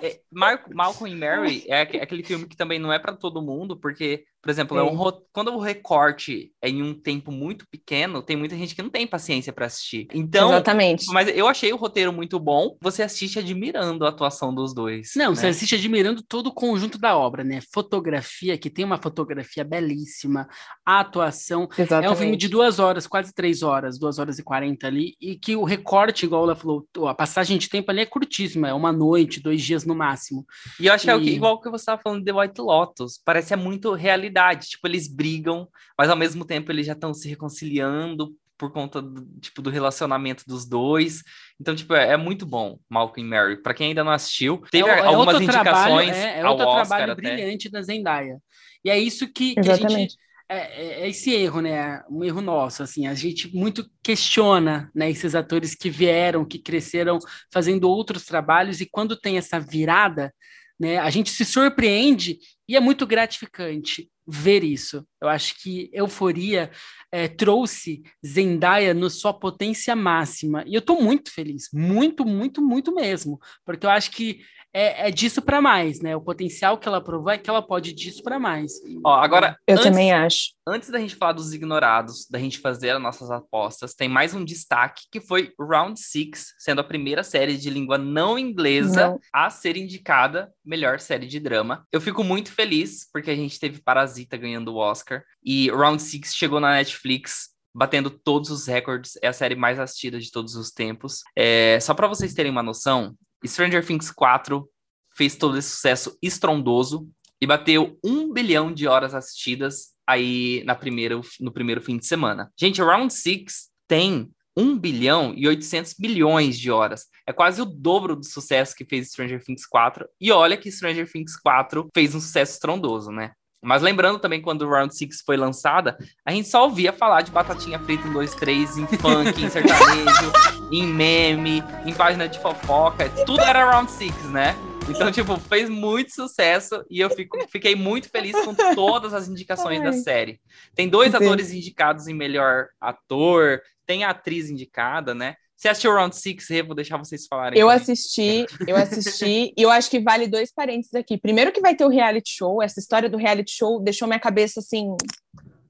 [0.00, 4.24] É, Malcolm e Mary é aquele filme que também não é para todo mundo, porque,
[4.40, 4.96] por exemplo, é um,
[5.32, 9.06] quando o recorte é em um tempo muito pequeno, tem muita gente que não tem
[9.06, 10.08] paciência para assistir.
[10.12, 11.06] Então, Exatamente.
[11.12, 12.76] Mas eu achei o roteiro muito bom.
[12.80, 15.12] Você assiste admirando a atuação dos dois.
[15.16, 15.36] Não, né?
[15.36, 17.60] você assiste admirando todo o conjunto da obra, né?
[17.72, 20.48] Fotografia, que tem uma fotografia belíssima,
[20.86, 21.68] a atuação.
[21.76, 22.08] Exatamente.
[22.08, 25.36] É um filme de duas horas, quase três horas, duas horas e quarenta ali, e
[25.36, 28.92] que o recorte, igual ela falou, a passagem de tempo ali é curtíssima, é uma
[28.92, 30.46] noite, dois dias no máximo.
[30.78, 31.20] E eu acho e...
[31.20, 34.86] que é igual que você estava falando de White Lotus, parece é muito realidade, tipo,
[34.86, 39.60] eles brigam, mas ao mesmo tempo eles já estão se reconciliando por conta do, tipo,
[39.60, 41.24] do relacionamento dos dois.
[41.60, 43.60] Então, tipo, é, é muito bom, Malcolm e Mary.
[43.60, 47.22] Para quem ainda não assistiu, teve é, algumas indicações trabalho, é, é outro trabalho até.
[47.22, 48.38] brilhante da Zendaya.
[48.84, 50.16] E é isso que, que a gente
[50.48, 52.02] é, é, é, esse erro, né?
[52.10, 57.18] Um erro nosso, assim, a gente muito questiona, né, esses atores que vieram, que cresceram
[57.50, 60.30] fazendo outros trabalhos e quando tem essa virada,
[60.78, 65.06] né, a gente se surpreende e é muito gratificante ver isso.
[65.22, 66.70] Eu acho que Euforia
[67.10, 72.94] é, trouxe Zendaya no sua potência máxima e eu estou muito feliz, muito, muito, muito
[72.94, 74.40] mesmo, porque eu acho que
[74.72, 76.16] é, é disso para mais, né?
[76.16, 78.72] O potencial que ela provou é que ela pode disso para mais.
[79.04, 79.56] Ó, agora.
[79.66, 80.52] Eu antes, também acho.
[80.66, 84.44] Antes da gente falar dos ignorados, da gente fazer as nossas apostas, tem mais um
[84.44, 89.20] destaque que foi Round Six, sendo a primeira série de língua não inglesa não.
[89.32, 91.86] a ser indicada melhor série de drama.
[91.92, 96.34] Eu fico muito feliz porque a gente teve Parasita ganhando o Oscar e Round Six
[96.34, 100.70] chegou na Netflix batendo todos os recordes, é a série mais assistida de todos os
[100.70, 101.22] tempos.
[101.34, 103.16] É, só para vocês terem uma noção,
[103.48, 104.68] Stranger Things 4
[105.14, 107.08] fez todo esse sucesso estrondoso
[107.40, 112.50] e bateu um bilhão de horas assistidas aí na primeira, no primeiro fim de semana.
[112.58, 117.06] Gente, Round 6 tem 1 bilhão e 800 milhões de horas.
[117.26, 120.06] É quase o dobro do sucesso que fez Stranger Things 4.
[120.20, 123.32] E olha que Stranger Things 4 fez um sucesso estrondoso, né?
[123.64, 127.30] Mas lembrando também, quando o Round 6 foi lançada, a gente só ouvia falar de
[127.30, 130.32] batatinha frita em 2, 3, em funk, em sertanejo,
[130.72, 133.08] em meme, em página de fofoca.
[133.26, 134.56] Tudo era Round 6, né?
[134.88, 139.78] Então, tipo, fez muito sucesso e eu fico, fiquei muito feliz com todas as indicações
[139.78, 139.84] Ai.
[139.84, 140.40] da série.
[140.74, 141.18] Tem dois Sim.
[141.18, 145.36] atores indicados em melhor ator, tem a atriz indicada, né?
[145.56, 146.50] Você assistiu Round Six?
[146.50, 147.60] Eu vou deixar vocês falarem.
[147.60, 151.16] Eu assisti, eu assisti, e eu acho que vale dois parênteses aqui.
[151.16, 154.58] Primeiro que vai ter o reality show, essa história do reality show deixou minha cabeça,
[154.58, 154.88] assim,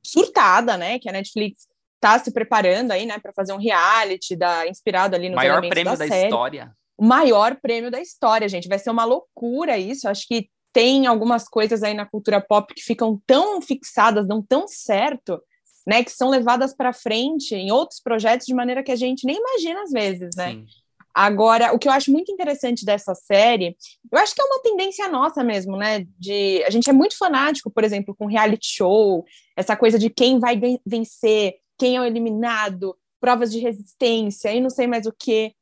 [0.03, 0.99] surtada, né?
[0.99, 1.67] Que a Netflix
[2.03, 5.97] tá se preparando aí, né, para fazer um reality da, inspirado ali no maior prêmio
[5.97, 6.73] da, da história.
[6.99, 8.69] O maior prêmio da história, gente.
[8.69, 10.09] Vai ser uma loucura isso.
[10.09, 14.67] Acho que tem algumas coisas aí na cultura pop que ficam tão fixadas, dão tão
[14.67, 15.41] certo,
[15.87, 19.37] né, que são levadas para frente em outros projetos de maneira que a gente nem
[19.37, 20.53] imagina às vezes, né?
[20.53, 20.67] Sim.
[21.15, 23.77] Agora, o que eu acho muito interessante dessa série,
[24.11, 26.07] eu acho que é uma tendência nossa mesmo, né?
[26.19, 30.39] De a gente é muito fanático, por exemplo, com reality show, essa coisa de quem
[30.39, 35.53] vai vencer, quem é o eliminado, provas de resistência e não sei mais o que.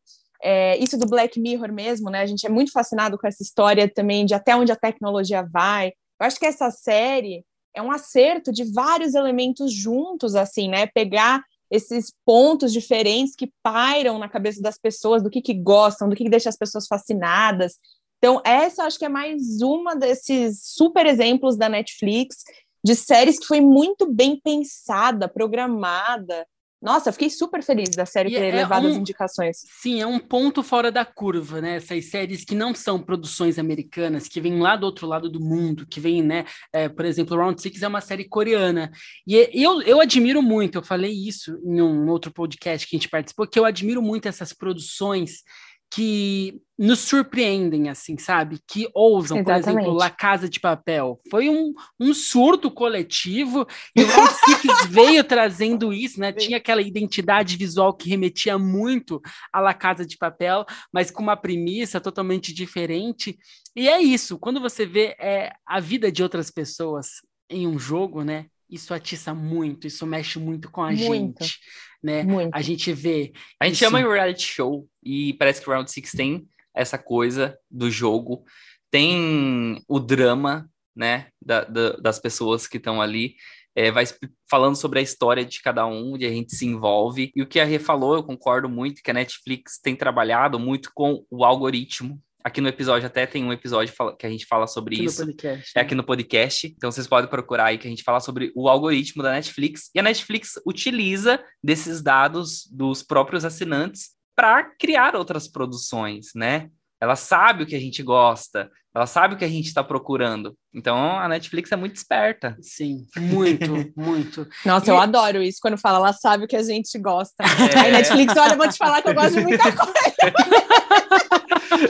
[0.43, 2.21] É, isso do Black Mirror mesmo, né?
[2.21, 5.89] A gente é muito fascinado com essa história também de até onde a tecnologia vai.
[6.21, 7.43] Eu acho que essa série
[7.75, 10.87] é um acerto de vários elementos juntos, assim, né?
[10.89, 16.15] Pegar esses pontos diferentes que pairam na cabeça das pessoas, do que, que gostam, do
[16.15, 17.79] que, que deixa as pessoas fascinadas,
[18.19, 22.45] Então, essa acho que é mais uma desses super exemplos da Netflix
[22.85, 26.47] de séries que foi muito bem pensada, programada,
[26.83, 29.59] nossa, fiquei super feliz da série e ter é levado um, as indicações.
[29.83, 31.77] Sim, é um ponto fora da curva, né?
[31.77, 35.87] Essas séries que não são produções americanas, que vêm lá do outro lado do mundo,
[35.87, 36.47] que vêm, né?
[36.73, 38.91] É, por exemplo, Round Six é uma série coreana.
[39.27, 43.11] E eu, eu admiro muito, eu falei isso em um outro podcast que a gente
[43.11, 45.43] participou, que eu admiro muito essas produções
[45.91, 48.59] que nos surpreendem, assim, sabe?
[48.67, 49.65] Que ousam, Exatamente.
[49.65, 51.21] por exemplo, La Casa de Papel.
[51.29, 56.33] Foi um, um surto coletivo e o Six veio trazendo isso, né?
[56.33, 59.21] Tinha aquela identidade visual que remetia muito
[59.53, 63.37] a La Casa de Papel, mas com uma premissa totalmente diferente.
[63.77, 67.17] E é isso, quando você vê é, a vida de outras pessoas
[67.51, 68.47] em um jogo, né?
[68.71, 71.45] Isso atiça muito, isso mexe muito com a muito.
[71.45, 71.59] gente
[72.03, 72.23] né?
[72.23, 72.55] Muito.
[72.55, 73.33] A gente vê.
[73.59, 73.85] A gente isso...
[73.85, 78.45] chama reality show e parece que o Round Six tem essa coisa do jogo,
[78.91, 83.35] tem o drama, né, da, da, das pessoas que estão ali.
[83.73, 84.05] É, vai
[84.51, 87.31] falando sobre a história de cada um, e a gente se envolve.
[87.37, 90.91] E o que a Rê falou, eu concordo muito, que a Netflix tem trabalhado muito
[90.93, 94.97] com o algoritmo Aqui no episódio até tem um episódio que a gente fala sobre
[94.97, 95.21] aqui isso.
[95.21, 96.67] No podcast, é aqui no podcast.
[96.77, 99.91] Então vocês podem procurar aí que a gente fala sobre o algoritmo da Netflix.
[99.95, 106.71] E a Netflix utiliza desses dados dos próprios assinantes para criar outras produções, né?
[107.01, 110.57] Ela sabe o que a gente gosta, ela sabe o que a gente está procurando.
[110.75, 112.57] Então a Netflix é muito esperta.
[112.61, 114.47] Sim, muito, muito.
[114.65, 114.91] Nossa, e...
[114.91, 117.45] eu adoro isso quando fala, ela sabe o que a gente gosta.
[117.45, 117.79] É...
[117.79, 119.95] Aí Netflix, olha, eu vou te falar que eu gosto de muita coisa.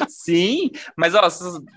[0.09, 1.23] Sim, mas ó,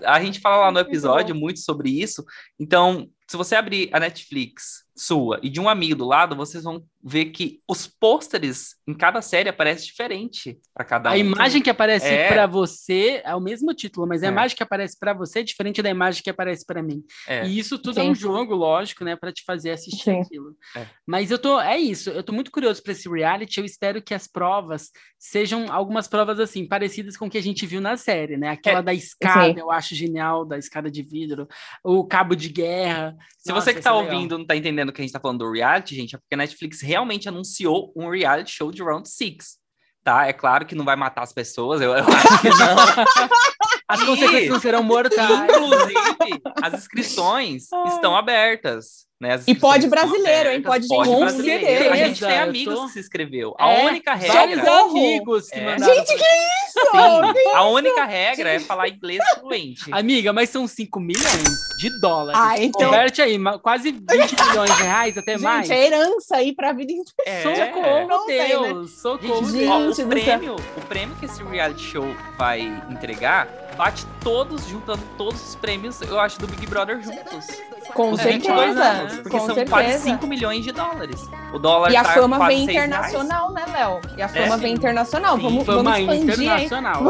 [0.04, 2.24] a gente fala lá no episódio muito sobre isso.
[2.60, 6.84] Então, se você abrir a Netflix sua e de um amigo do lado, vocês vão
[7.02, 11.14] ver que os pôsteres em cada série aparecem diferente para cada a um.
[11.14, 12.28] A imagem que aparece é...
[12.28, 14.30] para você é o mesmo título, mas a é.
[14.30, 17.02] imagem que aparece para você é diferente da imagem que aparece para mim.
[17.26, 17.46] É.
[17.46, 18.08] E isso tudo Sim.
[18.08, 20.20] é um jogo, lógico, né, para te fazer assistir Sim.
[20.20, 20.56] aquilo.
[20.76, 20.86] É.
[21.06, 24.14] Mas eu tô, é isso, eu tô muito curioso para esse reality, eu espero que
[24.14, 28.36] as provas sejam algumas provas assim, parecidas com o que a gente viu na série,
[28.36, 28.48] né?
[28.48, 28.82] Aquela é.
[28.82, 29.60] da escada, Sim.
[29.60, 31.46] eu acho genial, da escada de vidro,
[31.82, 33.16] o cabo de guerra.
[33.38, 34.38] Se Nossa, você que tá é ouvindo legal.
[34.38, 36.80] não tá entendendo que a gente tá falando do reality, gente, é porque a Netflix
[36.80, 39.58] realmente anunciou um reality show de Round Six.
[40.02, 40.26] Tá?
[40.26, 42.76] É claro que não vai matar as pessoas, eu, eu acho que não.
[43.88, 45.48] as e, consequências não serão mortais.
[45.48, 49.06] Inclusive, as inscrições estão abertas.
[49.20, 49.40] Né?
[49.46, 50.60] E pode brasileiro, hein?
[50.60, 51.92] Pode, pode gente brasileiro.
[51.92, 52.86] A gente tem amigos tô...
[52.86, 53.54] que se inscreveu.
[53.58, 54.64] A é, única regra.
[54.64, 55.64] Só amigos que é.
[55.64, 55.94] mandaram.
[55.94, 56.80] Gente, que isso?
[56.90, 59.84] Sim, a única regra é falar inglês fluente.
[59.92, 62.40] Amiga, mas são 5 milhões de dólares.
[62.42, 62.86] Ah, então...
[62.86, 64.04] Converte aí, quase 20
[64.50, 65.70] milhões de reais, até gente, mais.
[65.70, 67.14] é herança aí pra vida inteira.
[67.24, 67.66] É.
[67.66, 68.36] Socorro, não Deus.
[68.36, 68.86] Tem, né?
[68.88, 69.50] Socorro.
[69.50, 72.04] Gente, ó, o, prêmio, o prêmio que esse reality show
[72.36, 77.46] vai entregar bate todos, juntando todos os prêmios, eu acho, do Big Brother juntos.
[77.92, 78.82] Com certeza.
[78.82, 79.70] Anos, porque com são certeza.
[79.76, 81.28] quase 5 milhões de dólares.
[81.52, 83.70] O dólar E a tá fama vem internacional, reais.
[83.72, 84.00] né, Léo?
[84.16, 85.36] E a fama é, vem internacional.
[85.36, 85.42] Sim.
[85.42, 87.02] Vamos, fama vamos expandir, internacional.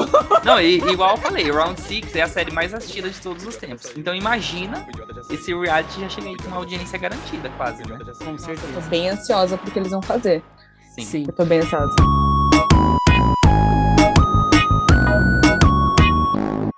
[0.44, 3.56] Não, e, igual eu falei, Round Six é a série mais assistida de todos os
[3.56, 3.92] tempos.
[3.96, 4.86] Então imagina
[5.30, 7.98] esse reality já chega aí com uma audiência garantida, quase, né?
[8.24, 8.66] Com certeza.
[8.74, 10.42] Eu tô bem ansiosa porque eles vão fazer.
[10.94, 11.04] Sim.
[11.04, 11.24] Sim.
[11.26, 11.94] Eu tô bem ansiosa.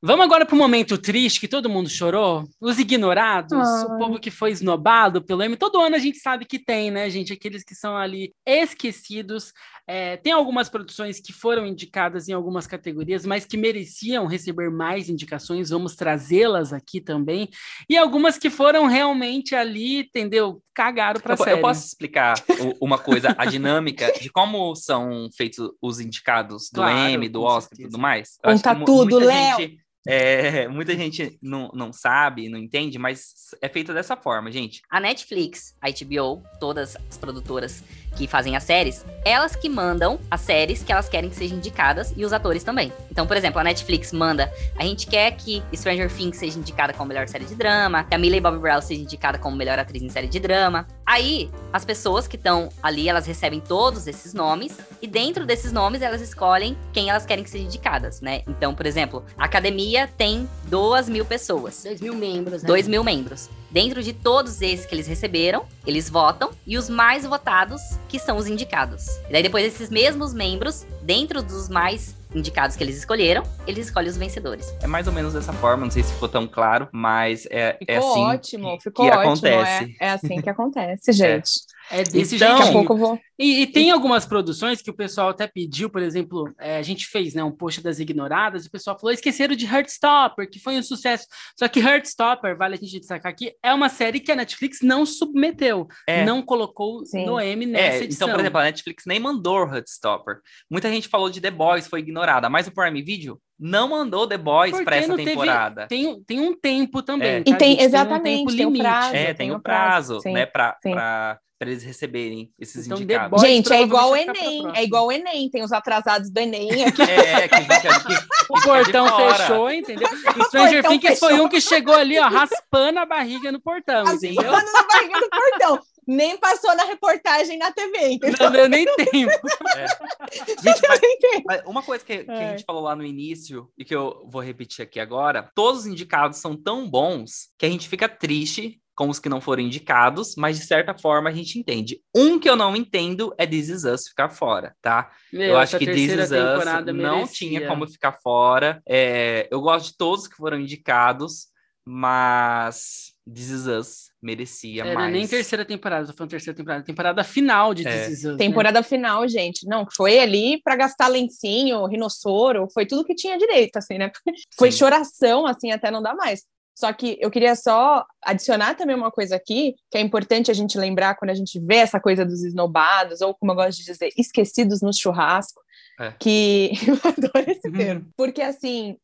[0.07, 2.45] Vamos agora para o momento triste que todo mundo chorou.
[2.61, 3.87] Os ignorados, ah.
[3.91, 5.57] o povo que foi esnobado pelo M.
[5.57, 7.33] Todo ano a gente sabe que tem, né, gente?
[7.33, 9.53] Aqueles que são ali esquecidos.
[9.85, 15.09] É, tem algumas produções que foram indicadas em algumas categorias, mas que mereciam receber mais
[15.09, 15.71] indicações.
[15.71, 17.49] Vamos trazê-las aqui também.
[17.91, 20.63] E algumas que foram realmente ali, entendeu?
[20.73, 21.51] Cagaram para série.
[21.51, 22.37] Eu posso explicar
[22.81, 27.77] uma coisa, a dinâmica de como são feitos os indicados do claro, M, do Oscar
[27.81, 28.39] e tudo mais?
[28.41, 29.85] Conta tudo, Léo!
[30.07, 34.83] É, muita gente não, não sabe, não entende, mas é feito dessa forma, gente.
[34.91, 37.83] A Netflix, a HBO, todas as produtoras
[38.17, 42.13] que fazem as séries, elas que mandam as séries que elas querem que sejam indicadas
[42.17, 42.93] e os atores também.
[43.11, 47.09] Então, por exemplo, a Netflix manda, a gente quer que Stranger Things seja indicada como
[47.09, 50.09] melhor série de drama, que a Millie Bobby Brown seja indicada como melhor atriz em
[50.09, 50.87] série de drama.
[51.05, 56.03] Aí, as pessoas que estão ali, elas recebem todos esses nomes e dentro desses nomes
[56.03, 58.43] elas escolhem quem elas querem que sejam indicadas, né?
[58.49, 61.83] Então, por exemplo, a academia tem duas mil pessoas.
[61.85, 62.67] Dois mil membros, né?
[62.67, 63.49] Dois mil membros.
[63.71, 68.37] Dentro de todos esses que eles receberam, eles votam e os mais votados que são
[68.37, 69.07] os indicados.
[69.29, 74.11] E daí depois esses mesmos membros, dentro dos mais indicados que eles escolheram, eles escolhem
[74.11, 74.73] os vencedores.
[74.81, 77.97] É mais ou menos dessa forma, não sei se ficou tão claro, mas é, é
[77.97, 79.97] assim ótimo, que, ficou que ótimo, acontece.
[80.01, 81.51] É, é, assim que acontece, gente.
[81.73, 81.76] É
[82.11, 83.21] desse Então- Daqui a pouco eu vou.
[83.39, 87.07] E, e tem algumas produções que o pessoal até pediu, por exemplo, é, a gente
[87.07, 90.77] fez né, um post das ignoradas, e o pessoal falou: esqueceram de Heartstopper, que foi
[90.79, 91.27] um sucesso.
[91.59, 95.05] Só que Heartstopper, vale a gente destacar aqui, é uma série que a Netflix não
[95.05, 96.25] submeteu, É.
[96.25, 97.27] não colocou Sim.
[97.27, 98.27] no M nessa É, edição.
[98.27, 100.37] então, por exemplo, a Netflix nem mandou Heartstopper.
[100.71, 104.39] Muita gente falou de The Boys, foi ignorada, mas o Prime Video não mandou The
[104.39, 105.87] Boys para essa não teve- temporada.
[105.87, 107.29] tem, tem um tempo também.
[107.29, 107.43] É.
[107.43, 107.83] tá, E tem, gente?
[107.83, 108.83] exatamente, um tempo tem o limite.
[108.83, 109.15] prazo.
[109.15, 111.71] É, tem tem o prazo, prazo, né, para sim.
[111.71, 113.41] eles receberem esses Então, indicados.
[113.41, 114.71] Gente, é igual o Enem.
[114.75, 115.49] É igual o Enem.
[115.51, 117.03] Tem os atrasados do Enem aqui.
[117.03, 120.09] É, que a gente que, que O fica portão fechou, entendeu?
[120.37, 124.29] E Stranger Things foi um que chegou ali, ó, raspando a barriga no portão, Assim,
[124.33, 124.51] entendeu?
[124.53, 125.81] quando na barriga do portão.
[126.09, 128.37] Nem passou na reportagem na TV, entendeu?
[128.45, 129.11] Não deu nem tempo.
[130.63, 131.01] Gente, mas,
[131.45, 132.51] mas uma coisa que, que a É.
[132.51, 136.39] gente falou lá no início e que eu vou repetir aqui agora, todos os indicados
[136.39, 140.59] são tão bons que a gente fica triste com os que não foram indicados, mas
[140.59, 142.01] de certa forma a gente entende.
[142.17, 145.11] Um que eu não entendo é This Is Us ficar fora, tá?
[145.31, 147.27] Meu, eu acho que This Is Us não merecia.
[147.27, 148.83] tinha como ficar fora.
[148.89, 151.49] É, eu gosto de todos que foram indicados,
[151.85, 155.13] mas This Is Us merecia Era mais.
[155.13, 158.07] nem terceira temporada, tô falando terceira temporada, temporada final de É.
[158.07, 158.39] This Is Us, né?
[158.39, 159.67] Temporada final, gente.
[159.69, 164.11] Não, foi ali pra gastar lencinho, rinossoro, foi tudo que tinha direito, assim, né?
[164.59, 164.79] Foi Sim.
[164.79, 166.45] choração, assim, até não dá mais.
[166.77, 170.77] Só que eu queria só adicionar também uma coisa aqui, que é importante a gente
[170.77, 174.11] lembrar quando a gente vê essa coisa dos esnobados, ou como eu gosto de dizer,
[174.17, 175.61] esquecidos no churrasco,
[175.99, 176.13] É.
[176.21, 178.07] que eu adoro esse termo.
[178.15, 178.97] Porque, assim,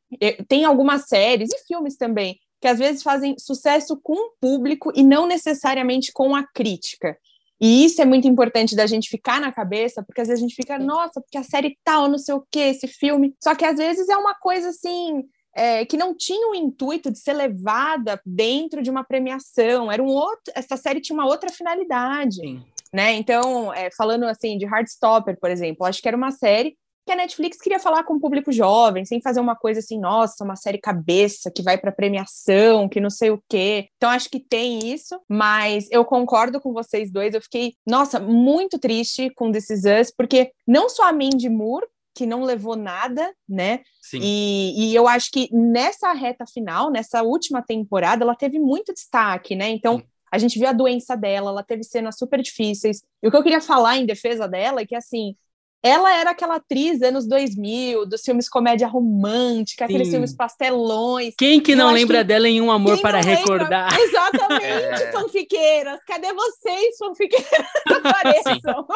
[0.46, 5.02] tem algumas séries e filmes também que às vezes fazem sucesso com o público e
[5.02, 7.16] não necessariamente com a crítica.
[7.60, 10.54] E isso é muito importante da gente ficar na cabeça, porque às vezes a gente
[10.54, 13.34] fica, nossa, porque a série tal, não sei o que, esse filme.
[13.42, 15.24] Só que às vezes é uma coisa assim.
[15.54, 20.06] É, que não tinha o intuito de ser levada dentro de uma premiação, era um
[20.06, 22.62] outro, essa série tinha uma outra finalidade, Sim.
[22.92, 23.12] né?
[23.14, 27.16] Então, é, falando assim de Heartstopper, por exemplo, acho que era uma série que a
[27.16, 30.78] Netflix queria falar com o público jovem, sem fazer uma coisa assim, nossa, uma série
[30.78, 33.88] cabeça que vai para premiação, que não sei o quê.
[33.96, 37.34] Então acho que tem isso, mas eu concordo com vocês dois.
[37.34, 41.86] Eu fiquei, nossa, muito triste com This Is Us, porque não só a Mandy Moore
[42.14, 43.80] que não levou nada, né?
[44.00, 44.20] Sim.
[44.22, 49.56] E, e eu acho que nessa reta final, nessa última temporada, ela teve muito destaque,
[49.56, 49.70] né?
[49.70, 50.04] Então, Sim.
[50.30, 53.02] a gente viu a doença dela, ela teve cenas super difíceis.
[53.22, 55.34] E o que eu queria falar em defesa dela é que, assim,
[55.82, 60.12] ela era aquela atriz anos 2000, dos filmes comédia romântica, aqueles Sim.
[60.12, 61.34] filmes pastelões.
[61.36, 63.40] Quem que não lembra que- dela em Um Amor Quem para não lembra?
[63.40, 63.88] Recordar?
[64.00, 64.64] Exatamente,
[65.02, 65.12] É.
[65.12, 65.98] fanfiqueiras.
[66.06, 67.66] Cadê vocês, fanfiqueiras?
[68.04, 68.86] Apareçam.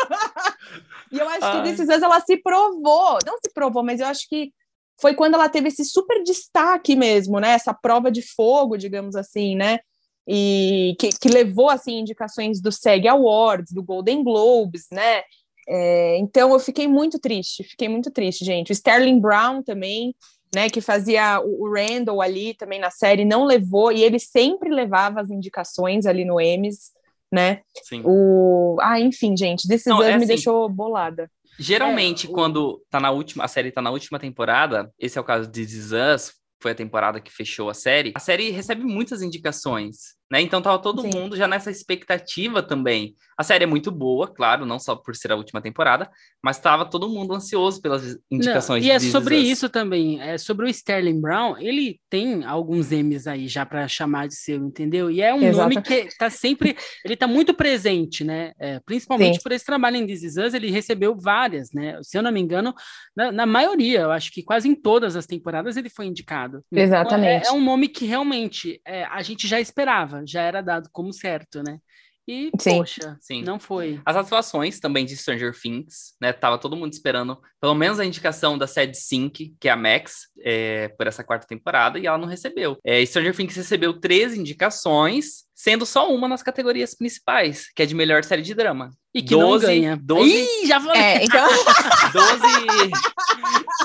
[1.11, 1.63] e eu acho Ai.
[1.63, 3.19] que Is Us, ela se provou.
[3.27, 4.53] Não se provou, mas eu acho que
[5.01, 7.51] foi quando ela teve esse super destaque mesmo, né?
[7.51, 9.81] Essa prova de fogo, digamos assim, né?
[10.27, 15.23] E que, que levou, assim, indicações do SEG Awards, do Golden Globes, né?
[15.69, 18.71] É, então eu fiquei muito triste, fiquei muito triste, gente.
[18.71, 20.15] O Sterling Brown também,
[20.55, 24.71] né, que fazia o, o Randall ali também na série, não levou, e ele sempre
[24.71, 26.93] levava as indicações ali no Emmys,
[27.33, 27.63] né?
[27.83, 28.03] Sim.
[28.05, 28.77] O...
[28.81, 31.29] Ah, enfim, gente, Us é me assim, deixou bolada.
[31.59, 35.21] Geralmente, É, o- quando tá na última, a série tá na última temporada, esse é
[35.21, 38.51] o caso de This Is Us, foi a temporada que fechou a série, a série
[38.51, 40.41] recebe muitas indicações, né?
[40.41, 41.11] Então tava todo Sim.
[41.15, 43.15] mundo já nessa expectativa também.
[43.39, 46.11] A série é muito boa, claro, não só por ser a última temporada,
[46.43, 50.65] mas tava todo mundo ansioso pelas indicações Não, e é sobre isso também, é sobre
[50.65, 55.11] o Sterling Brown, ele tem alguns M's aí já para chamar de seu, entendeu?
[55.11, 55.69] E é um Exato.
[55.69, 58.53] nome que tá sempre, ele tá muito presente, né?
[58.59, 59.43] É, principalmente Sim.
[59.43, 61.99] por esse trabalho em This Is Us, ele recebeu várias, né?
[62.03, 62.75] Se eu não me engano,
[63.15, 66.63] na, na maioria, eu acho que quase em todas as temporadas ele foi indicado.
[66.73, 67.47] Então, Exatamente.
[67.47, 71.13] É, é um nome que realmente é, a gente já esperava, já era dado como
[71.13, 71.81] certo, né?
[72.29, 72.79] E, Sim.
[72.79, 73.43] poxa, Sim.
[73.45, 74.01] não foi.
[74.05, 76.33] As atuações também de Stranger Things, né?
[76.33, 80.23] Tava todo mundo esperando pelo menos a indicação da Sad Sync, que é a Max,
[80.45, 82.77] é, por essa quarta temporada, e ela não recebeu.
[82.85, 87.95] É, Stranger Things recebeu três indicações, sendo só uma nas categorias principais, que é de
[87.95, 88.91] melhor série de drama.
[89.15, 89.97] E que não Doze- ganha.
[89.97, 90.29] doze-
[90.63, 91.01] Ih, já falei.
[91.01, 91.47] É, então,
[92.13, 92.91] 12,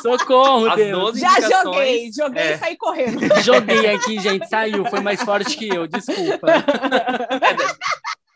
[0.01, 0.99] Socorro, as Deus.
[0.99, 1.63] 12 já indicações.
[1.63, 3.41] joguei, joguei é, e saí correndo.
[3.43, 6.47] Joguei aqui, gente, saiu, foi mais forte que eu, desculpa.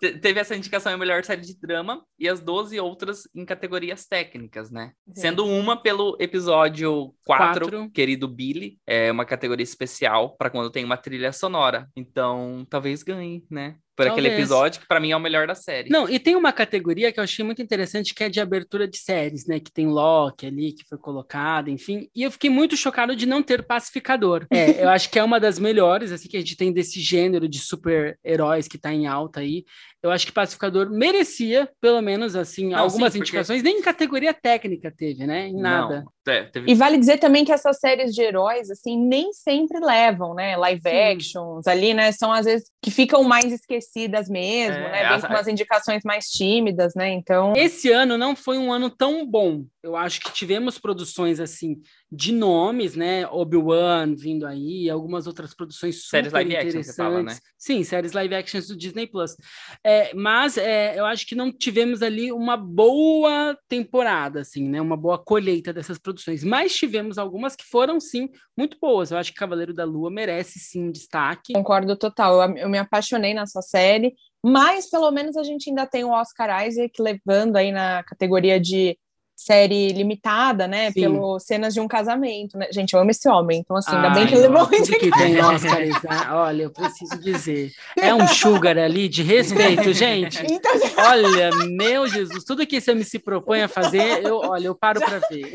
[0.02, 4.06] Te- teve essa indicação em melhor série de drama e as 12 outras em categorias
[4.06, 4.92] técnicas, né?
[5.08, 5.22] Sim.
[5.22, 7.90] Sendo uma pelo episódio 4, Quatro.
[7.92, 11.88] querido Billy, é uma categoria especial para quando tem uma trilha sonora.
[11.96, 13.76] Então, talvez ganhe, né?
[13.98, 14.40] por aquele Talvez.
[14.50, 15.90] episódio, que pra mim é o melhor da série.
[15.90, 18.98] Não, e tem uma categoria que eu achei muito interessante, que é de abertura de
[18.98, 19.58] séries, né?
[19.58, 22.10] Que tem Loki ali, que foi colocado, enfim.
[22.14, 24.46] E eu fiquei muito chocado de não ter pacificador.
[24.52, 27.48] É, eu acho que é uma das melhores, assim, que a gente tem desse gênero
[27.48, 29.64] de super-heróis que tá em alta aí.
[30.06, 33.64] Eu acho que pacificador merecia, pelo menos, assim, Não, algumas sim, porque- indicações.
[33.64, 35.48] Nem em categoria técnica teve, né?
[35.48, 36.06] Em nada.
[36.28, 39.80] Não, é, teve- E vale dizer também que essas séries de heróis, assim, nem sempre
[39.80, 40.56] levam, né?
[40.58, 40.96] Live Sim.
[40.96, 42.12] actions ali, né?
[42.12, 44.98] São às vezes que ficam mais esquecidas mesmo, É, né?
[45.06, 47.10] Vem as- com umas indicações mais tímidas, né?
[47.12, 47.54] Então.
[47.56, 49.66] Esse ano não foi um ano tão bom.
[49.84, 51.78] Eu acho que tivemos produções assim
[52.12, 53.28] de nomes, né?
[53.28, 57.22] Obi-Wan vindo aí, algumas outras produções super Séries live action, você fala, né?
[57.22, 57.42] interessantes.
[57.58, 59.36] Sim, séries live actions do Disney Plus.
[59.84, 64.82] É, mas é, eu acho que não tivemos ali uma boa temporada, assim, né?
[64.82, 66.44] Uma boa colheita dessas produções.
[66.44, 69.12] Mas tivemos algumas que foram sim muito boas.
[69.12, 71.54] Eu acho que Cavaleiro da Lua merece sim destaque.
[71.54, 72.42] Concordo total.
[72.42, 76.68] Eu, eu me apaixonei nessa série, mas pelo menos a gente ainda tem o Oscar
[76.68, 78.98] Isaac levando aí na categoria de
[79.36, 80.92] série limitada, né?
[80.92, 81.02] Sim.
[81.02, 82.68] Pelo cenas de um casamento, né?
[82.72, 84.70] Gente, eu amo esse homem, então assim, ainda bem Ai, que ele muito.
[84.70, 87.72] tudo que tem Oscar, olha, eu preciso dizer.
[87.98, 90.46] É um sugar ali de respeito, gente.
[90.56, 90.72] Então,
[91.10, 95.02] Olha, meu Jesus, tudo que esse homem se propõe a fazer, eu, olha, eu paro
[95.02, 95.52] para ver.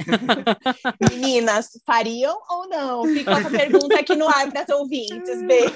[1.11, 3.05] meninas, fariam ou não?
[3.05, 5.75] Fica essa pergunta aqui no ar para as ouvintes, beijo.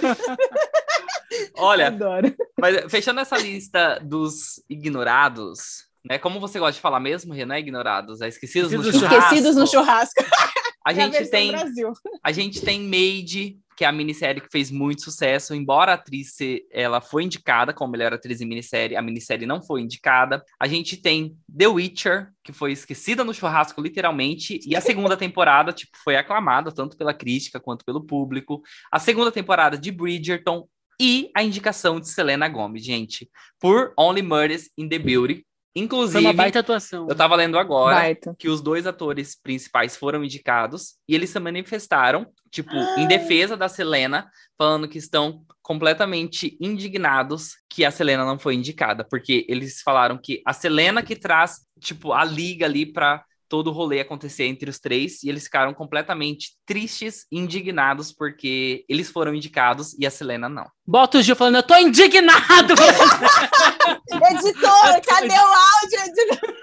[1.57, 2.34] Olha, Adoro.
[2.61, 6.18] mas fechando essa lista dos ignorados, né?
[6.18, 9.24] Como você gosta de falar mesmo, Renan, ignorados, é esquecidos no Esquecidos no churrasco.
[9.24, 10.24] Esquecidos no churrasco.
[10.24, 10.55] A
[10.86, 11.92] É a gente tem Brasil.
[12.22, 16.36] A gente tem Made, que é a minissérie que fez muito sucesso, embora a atriz
[16.70, 20.44] ela foi indicada como melhor atriz em minissérie, a minissérie não foi indicada.
[20.61, 25.72] A gente tem The Witcher, que foi esquecida no churrasco literalmente, e a segunda temporada,
[25.72, 28.62] tipo, foi aclamada tanto pela crítica quanto pelo público.
[28.92, 30.68] A segunda temporada de Bridgerton
[31.00, 33.28] e a indicação de Selena Gomez, gente,
[33.59, 35.44] por Only Murders in the Beauty.
[35.75, 37.09] Foi Inclusive, uma baita atuação.
[37.09, 38.35] eu tava lendo agora Baita.
[38.39, 43.68] que os dois atores principais foram indicados e eles se manifestaram, tipo, em defesa da
[43.68, 50.16] Selena, falando que estão completamente indignados que a Selena não foi indicada, porque eles falaram
[50.16, 54.68] que a Selena que traz, tipo, a liga ali pra todo o rolê acontecer entre
[54.68, 60.11] os três, e eles ficaram completamente tristes e indignados porque eles foram indicados e a
[60.11, 60.66] Selena não.
[60.84, 62.74] Bota o Gil falando, eu tô indignado!
[64.11, 66.00] Editor, cadê o áudio?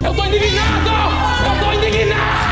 [0.04, 0.90] eu tô indignado!
[1.48, 2.51] Eu tô indignado!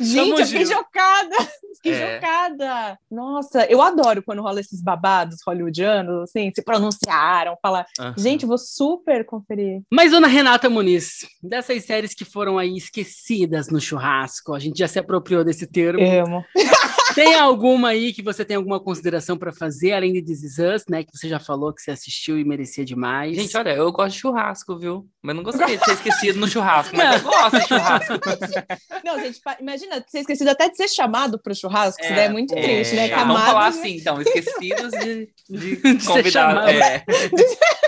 [0.00, 1.36] Gente, eu fiquei chocada.
[1.76, 2.14] Fiquei É.
[2.16, 2.98] chocada.
[3.10, 7.86] Nossa, eu adoro quando rola esses babados hollywoodianos, assim, se pronunciaram, falar.
[8.16, 9.82] Gente, vou super conferir.
[9.90, 14.86] Mas, dona Renata Muniz, dessas séries que foram aí esquecidas no churrasco, a gente já
[14.88, 16.00] se apropriou desse termo.
[16.02, 16.44] Amo.
[17.14, 20.84] Tem alguma aí que você tem alguma consideração para fazer, além de This Is Us,
[20.88, 21.02] né?
[21.02, 23.36] Que você já falou que você assistiu e merecia demais.
[23.36, 25.06] Gente, olha, eu gosto de churrasco, viu?
[25.22, 28.12] Mas não gostaria de ser esquecido no churrasco, mas eu gosto de churrasco.
[29.04, 32.00] Não, gente, imagina ser esquecido até de ser chamado pro churrasco.
[32.02, 33.08] Isso É, daí é muito é, triste, né?
[33.08, 36.30] tá, Vamos falar assim, então, esquecidos de, de De ser convidar.
[36.30, 36.68] chamado.
[36.70, 37.04] É.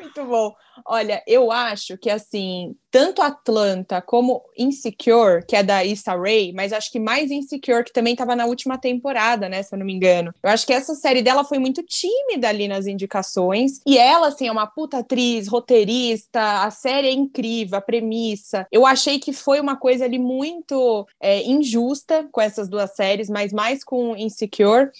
[0.00, 0.54] Muito bom.
[0.86, 6.72] Olha, eu acho que assim, tanto Atlanta como Insecure, que é da Issa Rae, mas
[6.72, 9.62] acho que mais Insecure, que também estava na última temporada, né?
[9.62, 10.32] Se eu não me engano.
[10.42, 13.80] Eu acho que essa série dela foi muito tímida ali nas indicações.
[13.86, 18.66] E ela, assim, é uma puta atriz, roteirista, a série é incrível, a premissa.
[18.72, 23.52] Eu achei que foi uma coisa ali muito é, injusta com essas duas séries, mas
[23.52, 24.90] mais com Insecure.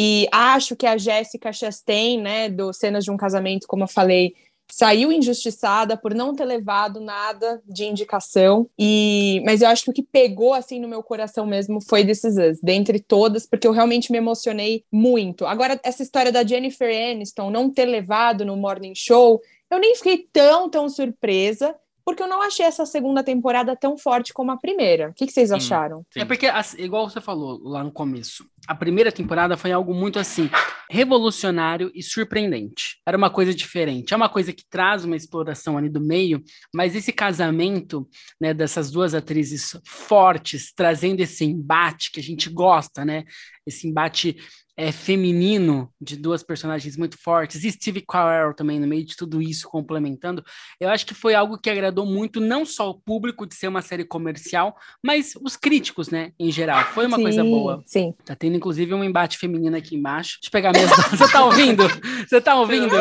[0.00, 4.32] E acho que a Jéssica Chastain, né, do Cenas de um Casamento, como eu falei,
[4.70, 8.70] saiu injustiçada por não ter levado nada de indicação.
[8.78, 12.22] E mas eu acho que o que pegou assim no meu coração mesmo foi Is
[12.22, 15.44] Us, dentre todas, porque eu realmente me emocionei muito.
[15.44, 20.18] Agora essa história da Jennifer Aniston não ter levado no Morning Show, eu nem fiquei
[20.32, 21.74] tão tão surpresa.
[22.08, 25.10] Porque eu não achei essa segunda temporada tão forte como a primeira.
[25.10, 26.06] O que, que vocês acharam?
[26.10, 26.20] Sim.
[26.20, 26.46] É porque,
[26.78, 30.48] igual você falou lá no começo, a primeira temporada foi algo muito assim,
[30.90, 32.98] revolucionário e surpreendente.
[33.06, 34.14] Era uma coisa diferente.
[34.14, 36.42] É uma coisa que traz uma exploração ali do meio,
[36.74, 38.08] mas esse casamento,
[38.40, 43.24] né, dessas duas atrizes fortes, trazendo esse embate que a gente gosta, né?
[43.66, 44.34] Esse embate
[44.78, 49.42] é, feminino de duas personagens muito fortes, e Steve Carell também no meio de tudo
[49.42, 50.44] isso complementando,
[50.78, 53.82] eu acho que foi algo que agradou muito não só o público de ser uma
[53.82, 56.84] série comercial, mas os críticos, né, em geral.
[56.94, 57.82] Foi uma coisa Sim, boa.
[57.84, 58.14] Sim.
[58.24, 60.38] Tá tendo inclusive um embate feminino aqui embaixo.
[60.40, 61.82] Deixa eu pegar minhas Você tá ouvindo?
[62.28, 62.94] Você tá ouvindo?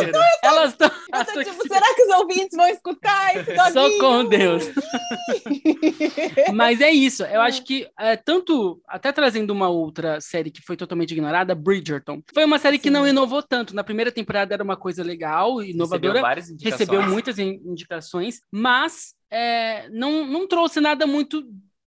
[0.43, 4.63] Elas estão Eu tô tipo, será que os ouvintes vão escutar esse só com Deus.
[6.53, 7.23] Mas é isso.
[7.23, 12.23] Eu acho que é, tanto, até trazendo uma outra série que foi totalmente ignorada, Bridgerton.
[12.33, 12.93] Foi uma série que Sim.
[12.93, 13.75] não inovou tanto.
[13.75, 16.13] Na primeira temporada era uma coisa legal, inovadora.
[16.13, 16.79] Recebeu várias indicações.
[16.79, 21.43] recebeu muitas in- indicações, mas é, não, não trouxe nada muito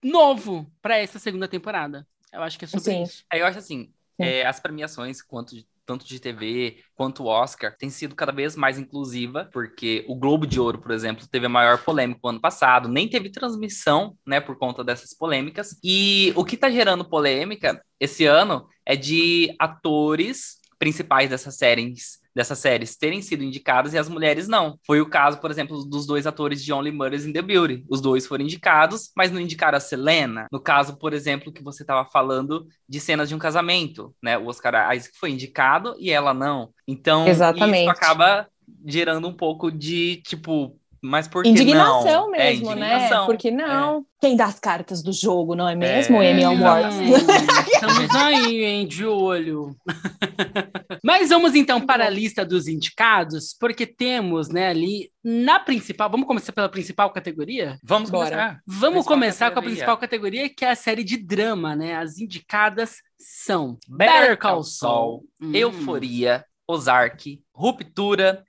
[0.05, 2.07] novo para essa segunda temporada.
[2.33, 3.03] Eu acho que é sobre Sim.
[3.03, 3.25] isso.
[3.33, 3.85] Aí eu acho assim,
[4.21, 4.27] Sim.
[4.27, 8.57] é, as premiações, quanto de- tanto de TV quanto o Oscar, tem sido cada vez
[8.57, 12.41] mais inclusiva, porque o Globo de Ouro, por exemplo, teve a maior polêmica no ano
[12.41, 15.79] passado, nem teve transmissão, né, por conta dessas polêmicas.
[15.83, 22.59] E o que tá gerando polêmica esse ano é de atores principais dessas séries, dessas
[22.59, 24.79] séries terem sido indicados e as mulheres não.
[24.87, 27.85] Foi o caso, por exemplo, dos dois atores de Only Murders in the Beauty.
[27.89, 30.47] Os dois foram indicados, mas não indicaram a Selena.
[30.51, 34.39] No caso, por exemplo, que você estava falando de cenas de um casamento, né?
[34.39, 36.71] O Oscar Isaac foi indicado e ela não.
[36.87, 37.83] Então, Exatamente.
[37.83, 38.47] isso acaba
[38.87, 42.35] gerando um pouco de, tipo, mas por que Indignação não?
[42.35, 43.21] É, mesmo, indignação.
[43.23, 43.27] né?
[43.27, 44.07] Porque não.
[44.21, 46.31] Quem dá as cartas do jogo, não é mesmo, É.
[46.31, 46.97] Emmy Awards?
[47.75, 49.75] Estamos aí, hein, de olho.
[51.03, 56.09] Mas vamos então para a lista dos indicados, porque temos, né, ali na principal.
[56.09, 57.77] Vamos começar pela principal categoria?
[57.83, 58.31] Vamos Bora.
[58.31, 58.61] começar.
[58.67, 59.71] Vamos Principal começar com a categoria.
[59.75, 61.97] principal categoria, que é a série de drama, né?
[61.97, 65.53] As indicadas são Better Call Saul, Hum.
[65.55, 68.45] Euforia, Ozark, Ruptura,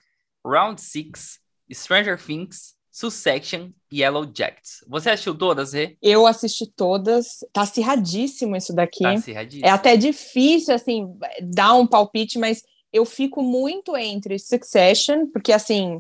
[0.46, 1.40] Round Six,
[1.74, 4.84] Stranger Things, Succession e Yellow Jackets.
[4.88, 5.98] Você assistiu todas, Rê?
[6.02, 7.40] Eu assisti todas.
[7.52, 9.04] Tá acirradíssimo isso daqui.
[9.04, 9.68] Tá acirradíssimo.
[9.68, 11.08] É até difícil, assim,
[11.42, 12.62] dar um palpite, mas
[12.92, 16.00] eu fico muito entre Succession, porque, assim,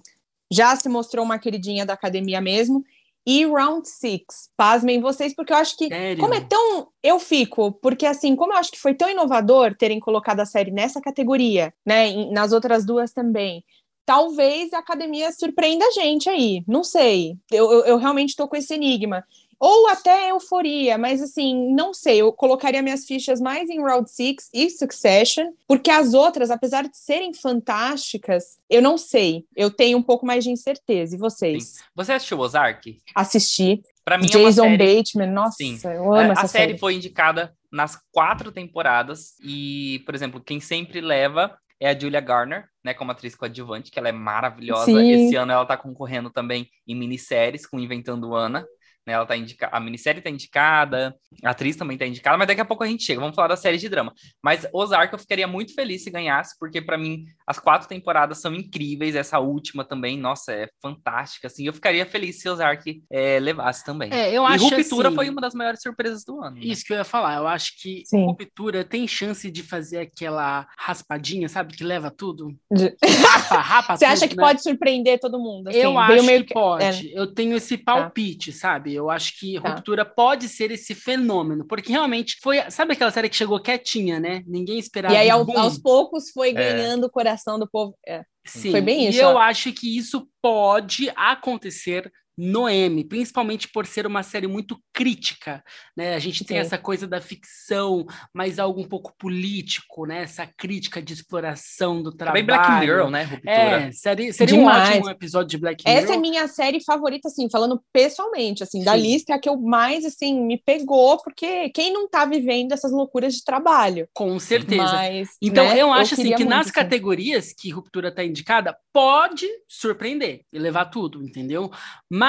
[0.51, 2.83] já se mostrou uma queridinha da academia mesmo,
[3.25, 4.49] e Round Six.
[4.55, 6.21] Pasmem vocês, porque eu acho que Sério?
[6.21, 6.89] Como é tão.
[7.01, 10.71] Eu fico, porque assim, como eu acho que foi tão inovador terem colocado a série
[10.71, 12.29] nessa categoria, né?
[12.31, 13.63] nas outras duas também.
[14.05, 16.63] Talvez a academia surpreenda a gente aí.
[16.67, 17.35] Não sei.
[17.51, 19.23] Eu, eu, eu realmente tô com esse enigma.
[19.59, 22.19] Ou até euforia, mas assim, não sei.
[22.19, 26.97] Eu colocaria minhas fichas mais em Round Six e Succession, porque as outras, apesar de
[26.97, 29.45] serem fantásticas, eu não sei.
[29.55, 31.15] Eu tenho um pouco mais de incerteza.
[31.15, 31.75] E vocês?
[31.95, 32.97] Você assistiu Ozark?
[33.15, 33.81] Assisti.
[34.03, 34.95] Pra mim é uma Jason série...
[34.97, 35.79] Bateman, nossa, Sim.
[35.85, 36.79] eu amo É, essa a série série.
[36.79, 42.67] foi indicada nas quatro temporadas e, por exemplo, quem sempre leva é a Julia Garner,
[42.83, 44.85] né, como atriz coadjuvante, que ela é maravilhosa.
[44.85, 45.11] Sim.
[45.11, 48.65] Esse ano ela tá concorrendo também em minisséries com Inventando Ana.
[49.05, 49.67] Né, ela tá indica...
[49.71, 53.03] A minissérie tá indicada, a atriz também tá indicada, mas daqui a pouco a gente
[53.03, 53.19] chega.
[53.19, 54.13] Vamos falar da série de drama.
[54.41, 58.53] Mas Ozark eu ficaria muito feliz se ganhasse, porque pra mim as quatro temporadas são
[58.53, 59.15] incríveis.
[59.15, 61.47] Essa última também, nossa, é fantástica.
[61.47, 64.09] Assim, eu ficaria feliz se Ozark é, levasse também.
[64.13, 66.55] É, eu e acho Ruptura assim, foi uma das maiores surpresas do ano.
[66.55, 66.61] né?
[66.63, 67.37] Isso que eu ia falar.
[67.37, 68.25] Eu acho que Sim.
[68.25, 71.75] Ruptura tem chance de fazer aquela raspadinha, sabe?
[71.75, 72.55] Que leva tudo.
[72.71, 74.43] De- Rapa, rapa Você tudo, acha que né?
[74.43, 75.67] pode surpreender todo mundo?
[75.67, 75.79] assim?
[75.79, 77.11] Eu acho meio que pode.
[77.13, 78.92] Eu tenho esse palpite, sabe?
[78.93, 79.69] Eu acho que Tá.
[79.69, 84.43] Ruptura pode ser esse fenômeno, porque realmente foi, sabe aquela série que chegou quietinha, né?
[84.47, 85.13] Ninguém esperava.
[85.13, 87.95] E aí, ao- aos poucos, foi ganhando o coração do povo.
[88.07, 88.23] É.
[88.45, 89.37] Sim, Foi bem e isso, eu ó.
[89.37, 95.63] acho que isso pode acontecer no M, principalmente por ser uma série muito crítica,
[95.95, 96.15] né?
[96.15, 100.23] A gente tem essa coisa da ficção, mas algo um pouco político, né?
[100.23, 102.45] Essa crítica de exploração do trabalho.
[102.45, 103.23] Também Black Mirror, né?
[103.23, 103.51] Ruptura.
[103.51, 106.03] É, seria, seria um ótimo episódio de Black Mirror.
[106.03, 109.01] Essa é minha série favorita, assim, falando pessoalmente, assim, da Sim.
[109.01, 112.91] lista, é a que eu mais, assim, me pegou, porque quem não tá vivendo essas
[112.91, 114.07] loucuras de trabalho?
[114.13, 114.83] Com certeza.
[114.83, 116.73] Mas, Então, né, eu acho assim queria que muito, nas assim.
[116.73, 121.71] categorias que Ruptura está indicada, pode surpreender e levar tudo, entendeu?
[122.09, 122.22] Mas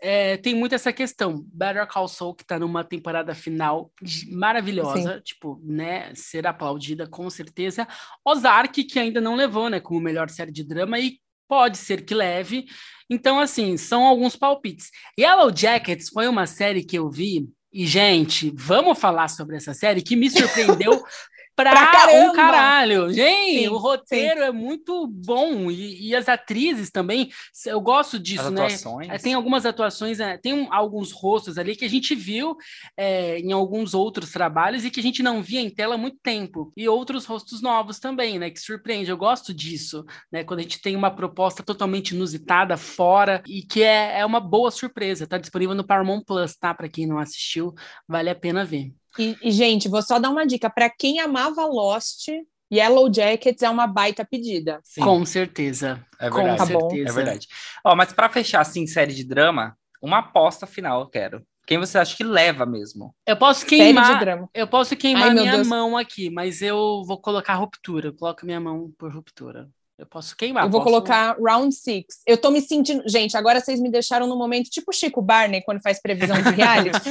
[0.00, 1.44] é, tem muito essa questão.
[1.52, 3.90] Better Call Saul, que está numa temporada final
[4.30, 7.86] maravilhosa, tipo, né, ser aplaudida com certeza.
[8.24, 12.14] Ozark, que ainda não levou, né, como melhor série de drama e pode ser que
[12.14, 12.66] leve.
[13.08, 14.90] Então, assim, são alguns palpites.
[15.18, 20.02] Yellow Jackets foi uma série que eu vi e, gente, vamos falar sobre essa série
[20.02, 21.02] que me surpreendeu
[21.62, 22.30] pra, Pra caramba!
[22.30, 23.12] um caralho.
[23.12, 27.30] Gente, Sim, o roteiro é muito bom e, e as atrizes também.
[27.66, 28.64] Eu gosto disso, As né?
[28.64, 29.08] atuações.
[29.10, 32.56] É, Tem algumas atuações, é, tem um- alguns rostos ali que a gente viu
[32.96, 36.18] é, em alguns outros trabalhos e que a gente não via em tela há muito
[36.22, 36.72] tempo.
[36.76, 38.50] E outros rostos novos também, né?
[38.50, 39.10] Que surpreende.
[39.10, 40.44] Eu gosto disso, né?
[40.44, 44.70] Quando a gente tem uma proposta totalmente inusitada, fora, e que é, é uma boa
[44.70, 45.26] surpresa.
[45.26, 46.74] Tá disponível no Paramount Plus, tá?
[46.74, 47.74] Para quem não assistiu,
[48.08, 48.92] vale a pena ver.
[49.18, 50.70] E, e, gente, vou só dar uma dica.
[50.70, 52.28] Para quem amava Lost,
[52.72, 54.80] Yellow Jackets é uma baita pedida.
[54.84, 56.04] Sim, Com certeza.
[56.18, 56.58] é Com verdade.
[56.58, 56.88] Tá bom.
[56.90, 57.10] certeza.
[57.10, 57.48] É verdade.
[57.84, 61.42] Ó, mas pra fechar, assim, série de drama, uma aposta final eu quero.
[61.66, 63.14] Quem você acha que leva mesmo?
[63.24, 64.18] Eu posso Série de queimar.
[64.20, 64.48] drama.
[64.52, 65.68] Eu posso queimar Ai, minha Deus.
[65.68, 68.08] mão aqui, mas eu vou colocar ruptura.
[68.08, 69.68] Eu coloco minha mão por ruptura.
[70.00, 70.64] Eu posso queimar.
[70.64, 70.90] Eu vou posso...
[70.90, 72.22] colocar round six.
[72.26, 73.02] Eu tô me sentindo.
[73.06, 76.98] Gente, agora vocês me deixaram no momento tipo Chico Barney quando faz previsão de reality.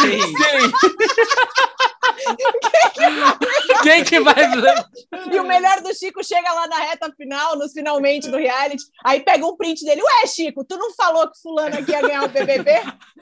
[0.00, 0.70] Sim.
[3.82, 4.34] Quem que vai.
[5.32, 9.18] e o melhor do Chico chega lá na reta final, nos finalmente do reality, aí
[9.18, 10.02] pega um print dele.
[10.02, 12.70] Ué, Chico, tu não falou que fulano aqui ia ganhar o BBB?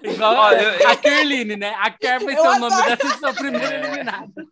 [0.02, 1.74] Igual Olha, a Kerline, né?
[1.78, 2.96] A Ker vai ser o nome adoro.
[2.96, 4.46] dessa sua primeira eliminada.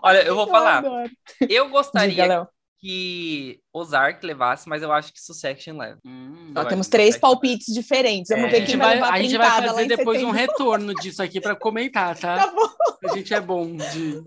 [0.00, 0.78] Olha, eu vou falar.
[0.78, 1.10] adoro.
[1.40, 2.48] Eu gostaria Diga.
[2.84, 5.98] Que Ozark levasse, mas eu acho que Succession leva.
[6.04, 6.52] Hum.
[6.68, 8.28] Temos três palpites diferentes.
[8.28, 8.48] Vamos É.
[8.48, 11.22] A ver gente quem vai, vai levar a gente vai fazer depois um retorno disso
[11.22, 12.34] aqui para comentar, tá?
[12.44, 12.68] Tá bom.
[13.10, 14.22] A gente é bom de.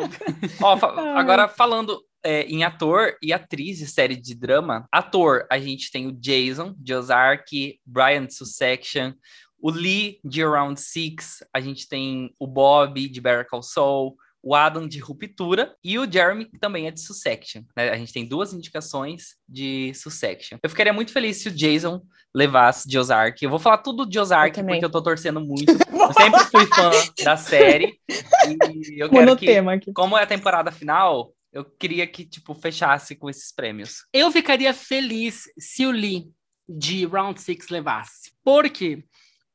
[0.62, 1.20] Ó, fa- Ai.
[1.20, 6.06] agora falando é, em ator e atriz de série de drama, ator, a gente tem
[6.06, 9.12] o Jason de Ozark, Brian de Succession,
[9.60, 14.54] o Lee de Around Six, a gente tem o Bob de Better Call Saul, o
[14.54, 17.62] Adam de Ruptura e o Jeremy que também é de Succession.
[17.76, 17.90] né?
[17.90, 20.58] A gente tem duas indicações de Succession.
[20.62, 22.00] Eu ficaria muito feliz se o Jason
[22.34, 23.42] levasse de Ozark.
[23.42, 25.70] Eu vou falar tudo de Ozark Eu porque eu tô torcendo muito.
[25.70, 26.90] Eu sempre fui fã
[27.24, 32.54] da série e eu quero que como é a temporada final, eu queria que, tipo,
[32.54, 34.06] fechasse com esses prêmios.
[34.12, 36.30] Eu ficaria feliz se o Lee
[36.68, 38.32] de Round Six levasse.
[38.44, 39.02] Por quê?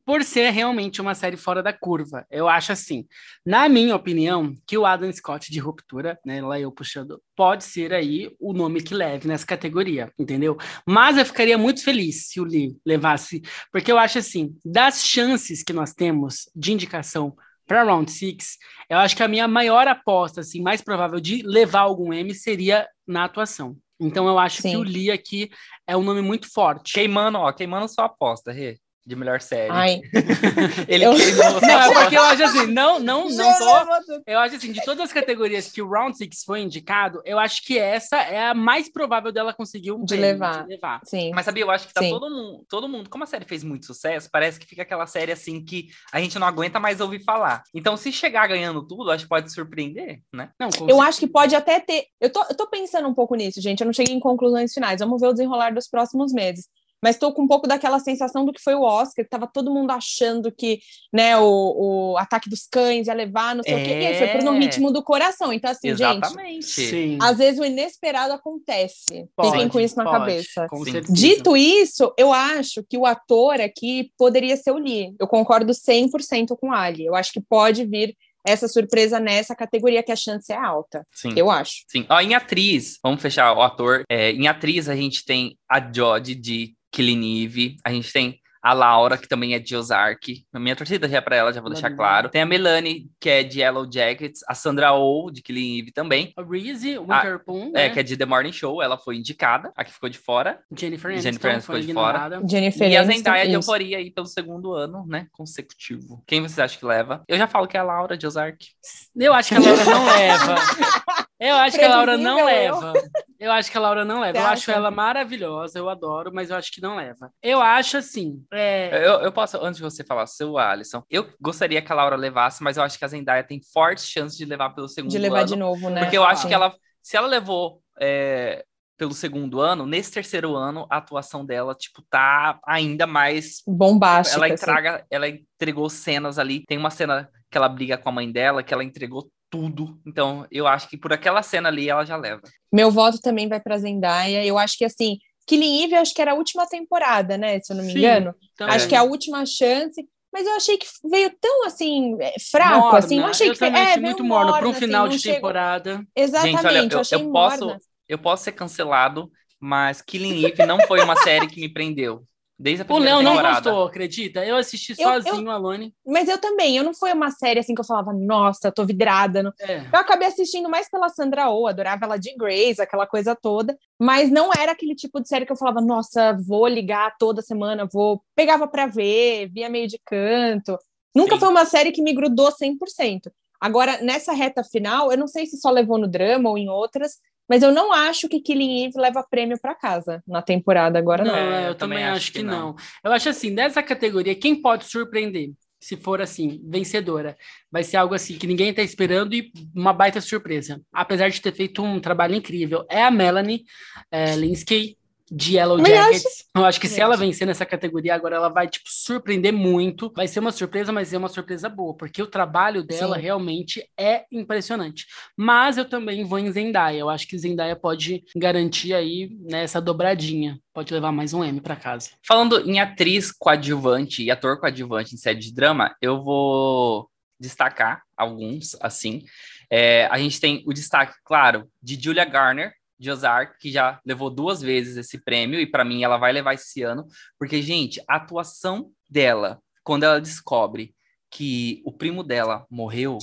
[0.06, 2.26] Por ser realmente uma série fora da curva.
[2.30, 3.06] Eu acho assim,
[3.46, 7.94] na minha opinião, que o Adam Scott de Ruptura, né, lá eu puxando, pode ser
[7.94, 10.58] aí o nome que leve nessa categoria, entendeu?
[10.86, 13.42] Mas eu ficaria muito feliz se o Lee levasse,
[13.72, 17.34] porque eu acho assim, das chances que nós temos de indicação
[17.66, 18.58] para Round Six,
[18.90, 22.88] eu acho que a minha maior aposta, assim, mais provável de levar algum M seria
[23.08, 23.78] na atuação.
[24.00, 24.76] Então eu acho que Sim.
[24.76, 25.50] o Lee aqui
[25.88, 26.94] é um nome muito forte.
[26.94, 29.70] Queimando, ó, queimando sua aposta, Rê, de melhor série.
[29.72, 30.02] Ai,
[30.88, 33.66] Ele eu- queimou sua Não, é porque eu acho assim, não, não, não tô.
[34.06, 34.24] tô.
[34.26, 37.64] Eu acho assim, de todas as categorias que o Round Six foi indicado, eu acho
[37.66, 40.64] que essa é a mais provável dela conseguir um De prêmio, levar.
[40.64, 41.02] de levar.
[41.04, 41.32] Sim.
[41.34, 42.10] Mas sabia, eu acho que tá Sim.
[42.10, 45.32] todo mundo, todo mundo, como a série fez muito sucesso, parece que fica aquela série
[45.32, 47.64] assim que a gente não aguenta mais ouvir falar.
[47.74, 50.50] Então, se chegar ganhando tudo, acho que pode surpreender, né?
[50.60, 52.06] Não, Eu acho que pode até ter.
[52.22, 53.82] Eu tô, eu tô pensando um pouco nisso, gente.
[53.82, 55.00] Eu não cheguei em conclusões finais.
[55.00, 56.68] Vamos ver o desenrolar dos próximos meses.
[57.04, 59.74] Mas tô com um pouco daquela sensação do que foi o Oscar, que tava todo
[59.74, 60.80] mundo achando que
[61.12, 63.92] né, o, o ataque dos cães ia levar, não sei o quê.
[63.92, 64.60] E aí foi pro no É.
[64.60, 65.52] ritmo do coração.
[65.52, 66.66] Então, assim, gente, Exatamente.
[66.66, 67.18] Sim.
[67.22, 69.28] às vezes o inesperado acontece.
[69.42, 70.68] Fiquem com isso na pode, cabeça.
[70.70, 70.92] Com Sim.
[70.92, 71.14] certeza.
[71.14, 75.14] Dito isso, eu acho que o ator aqui poderia ser o Lee.
[75.20, 77.06] Eu concordo 100% com o Ali.
[77.06, 81.06] Eu acho que pode vir essa surpresa nessa categoria, que a chance é alta.
[81.12, 81.34] Sim.
[81.36, 81.86] Eu acho.
[81.88, 82.06] Sim.
[82.10, 84.04] Ó, em atriz, vamos fechar o ator.
[84.10, 87.76] É, em atriz, a gente tem a Jodie de Killing Eve.
[87.84, 90.46] A gente tem a Laura, que também é de Ozark.
[90.54, 91.98] A minha torcida já é pra ela, já vou deixar Melanie.
[91.98, 92.30] claro.
[92.30, 94.40] Tem a Melanie, que é de Yellow Jackets.
[94.48, 96.32] A Sandra Oh, de Killing Eve também.
[96.38, 97.90] A Reese Winterpool, É, né?
[97.90, 98.82] que é de The Morning Show.
[98.82, 99.70] Ela foi indicada.
[99.76, 100.62] A que ficou de fora.
[100.74, 102.42] Jennifer Aniston, Jennifer Aniston foi ficou de fora.
[102.50, 103.54] Jennifer e a Zendaya de.
[103.54, 105.28] Euforia aí pelo segundo ano, né?
[105.34, 106.24] Consecutivo.
[106.26, 107.22] Quem você acha que leva?
[107.28, 108.66] Eu já falo que é a Laura de Ozark.
[109.14, 110.56] Eu acho que a Laura não leva.
[111.40, 112.94] Eu acho que a Laura não leva.
[113.40, 114.38] Eu acho que a Laura não leva.
[114.40, 117.32] Você Eu acho ela maravilhosa, eu adoro, mas eu acho que não leva.
[117.42, 118.42] Eu acho assim.
[118.54, 122.16] é, Eu, eu posso, antes de você falar, seu Alisson, eu gostaria que a Laura
[122.16, 125.18] levasse, mas eu acho que a Zendaya tem fortes chances de levar pelo segundo De
[125.18, 125.48] levar ano.
[125.48, 126.02] de novo, né?
[126.02, 126.48] Porque eu acho Sim.
[126.48, 128.64] que ela, se ela levou é,
[128.98, 134.38] pelo segundo ano, nesse terceiro ano, a atuação dela, tipo, tá ainda mais Bombástica.
[134.38, 134.64] ela assim.
[134.64, 136.64] entrega, ela entregou cenas ali.
[136.66, 140.00] Tem uma cena que ela briga com a mãe dela, que ela entregou tudo.
[140.04, 142.42] Então, eu acho que por aquela cena ali ela já leva.
[142.72, 144.44] Meu voto também vai pra Zendaya.
[144.44, 147.60] Eu acho que, assim, Killing Eve, acho que era a última temporada, né?
[147.60, 148.00] Se eu não me Sim.
[148.00, 148.34] engano.
[148.56, 150.04] então, Acho que é a última chance.
[150.34, 152.98] Mas eu achei que veio tão, assim, é, fraco, morna.
[152.98, 153.20] assim.
[153.20, 153.68] Não achei eu que foi...
[153.68, 154.52] também é, muito morno.
[154.52, 156.04] Para um morna, final assim, de temporada.
[156.16, 157.80] Exatamente, Gente, olha, eu- eu achei eu posso- morna.
[158.10, 162.24] Eu posso ser cancelado, mas Killing Eve não foi uma série que me prendeu.
[162.58, 164.46] Desde a O primeira Léo não gostou, acredita?
[164.46, 165.94] Eu assisti Eu- sozinho, Alone.
[166.06, 169.42] Mas eu também, eu não foi uma série assim que eu falava, nossa, tô vidrada.
[169.42, 169.80] no- É.
[169.92, 174.30] Eu acabei assistindo mais pela Sandra Oh, adorava ela de Grace, aquela coisa toda, mas
[174.30, 178.22] não era aquele tipo de série que eu falava, nossa, vou ligar toda semana, vou.
[178.36, 180.78] Pegava pra ver, via meio de canto.
[181.16, 181.40] Nunca Sim.
[181.40, 183.32] foi uma série que me grudou 100%.
[183.60, 187.14] Agora, nessa reta final, eu não sei se só levou no drama ou em outras,
[187.50, 191.34] mas eu não acho que Killing Eve leva prêmio pra casa na temporada agora, não.
[191.46, 192.70] Não, É, eu, eu também também acho, acho que, que não.
[192.70, 192.76] não.
[193.04, 195.52] Eu acho assim, dessa categoria, quem pode surpreender?
[195.80, 197.36] Se for assim, vencedora,
[197.70, 200.82] vai ser algo assim que ninguém tá esperando e uma baita surpresa.
[200.94, 203.66] Apesar de ter feito um trabalho incrível, é a Melanie
[204.10, 204.98] é, Linsky
[205.36, 206.46] de Yellow Jackets.
[206.56, 210.12] Eu acho que se ela vencer nessa categoria agora, ela vai, tipo, surpreender muito.
[210.16, 213.22] Vai ser uma surpresa, mas é uma surpresa boa, porque o trabalho dela Sim.
[213.22, 215.08] realmente é impressionante.
[215.36, 217.00] Mas eu também vou em Zendaya.
[217.00, 220.60] Eu acho que Zendaya pode garantir aí né, essa dobradinha.
[220.72, 222.12] Pode levar mais um M pra casa.
[222.28, 227.10] Falando em atriz coadjuvante e ator coadjuvante em série de drama, eu vou
[227.40, 229.24] destacar alguns, assim.
[229.70, 234.30] É, a gente tem o destaque, claro, de Julia Garner, de Ozark, que já levou
[234.30, 237.06] duas vezes esse prêmio, e para mim ela vai levar esse ano,
[237.38, 240.96] porque, gente, a atuação dela, quando ela descobre
[241.30, 243.18] que o primo dela morreu,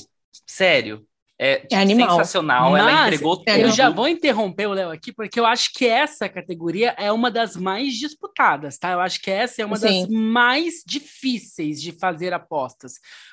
[0.47, 1.07] sério,
[1.43, 2.11] é, tipo, animal.
[2.11, 2.77] sensacional.
[2.77, 3.67] ela Mas entregou é tudo.
[3.67, 7.31] Eu já vou interromper o Léo aqui, porque eu acho que essa categoria é uma
[7.31, 8.91] das mais disputadas, tá?
[8.91, 10.09] Eu acho que essa é uma das Sim.
[10.11, 12.93] mais difíceis de fazer apostas.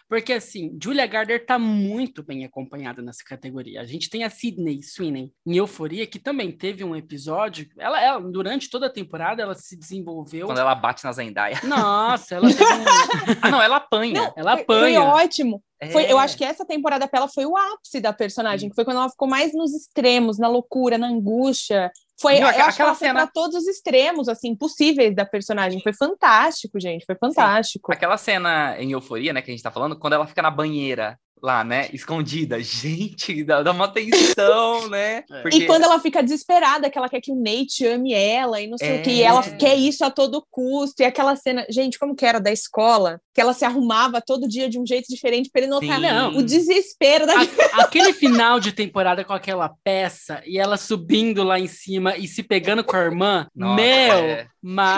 [0.09, 3.81] Porque, assim, Julia Garner tá muito bem acompanhada nessa categoria.
[3.81, 7.67] A gente tem a Sydney Sweeney em Euforia, que também teve um episódio.
[7.77, 10.45] Ela, ela durante toda a temporada, ela se desenvolveu.
[10.47, 11.59] Quando ela bate na Zendaya.
[11.63, 12.85] Nossa, ela teve um-
[13.41, 14.31] Ah, não, ela apanha.
[14.37, 15.03] Ela Foi- Foi apanha.
[15.03, 15.61] ótimo.
[15.91, 16.11] Foi, É.
[16.11, 18.97] eu acho que essa temporada pra ela foi o ápice da personagem, que foi quando
[18.97, 21.91] ela ficou mais nos extremos, na loucura, na angústia.
[22.19, 24.55] Foi, Viu, eu aquela- acho que ela aquela foi cena- pra todos os extremos, assim,
[24.55, 25.79] possíveis da personagem.
[25.81, 27.05] Foi fantástico, gente.
[27.05, 27.91] Foi fantástico.
[27.93, 31.17] Aquela cena em euforia, né, que a gente tá falando, quando ela fica na banheira
[31.41, 32.59] lá, né, escondida.
[32.63, 35.23] Gente, dá, dá uma tensão, né?
[35.29, 35.41] É.
[35.41, 38.67] Porque- E quando ela fica desesperada, que ela quer que o Nate ame ela e
[38.67, 39.25] não sei o que, e É.
[39.25, 41.01] ela quer isso a todo custo.
[41.01, 43.19] E aquela cena, gente, como que era da escola?
[43.33, 46.01] Que ela se arrumava todo dia de um jeito diferente pra ele notar Sim.
[46.01, 46.37] Não.
[46.37, 47.37] o desespero da A-
[47.83, 52.41] aquele final de temporada com aquela peça e ela subindo lá em cima e se
[52.43, 54.47] pegando com a irmã, Nossa, meu, é.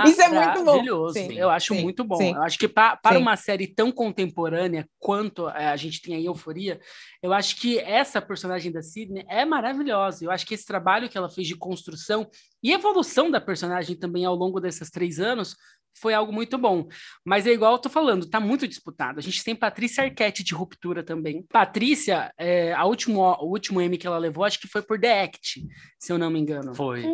[0.09, 0.65] Isso é muito bom.
[0.65, 1.13] maravilhoso.
[1.13, 2.15] Sim, Eu acho sim, muito bom.
[2.15, 2.34] sim.
[2.34, 6.26] Eu acho que pa- para uma série tão contemporânea quanto é, a gente tem aí
[6.26, 6.80] Euforia,
[7.22, 10.24] eu acho que essa personagem da Sydney é maravilhosa.
[10.26, 12.30] Eu acho que esse trabalho que ela fez de construção
[12.63, 15.55] e evolução da personagem também ao longo desses três anos
[15.93, 16.87] foi algo muito bom.
[17.25, 19.19] Mas é igual eu tô falando, tá muito disputado.
[19.19, 21.43] A gente tem Patrícia Arquette de Ruptura também.
[21.51, 25.23] Patrícia, é, a último, o último M que ela levou, acho que foi por The
[25.23, 25.61] Act,
[25.99, 26.73] se eu não me engano.
[26.75, 27.05] Foi.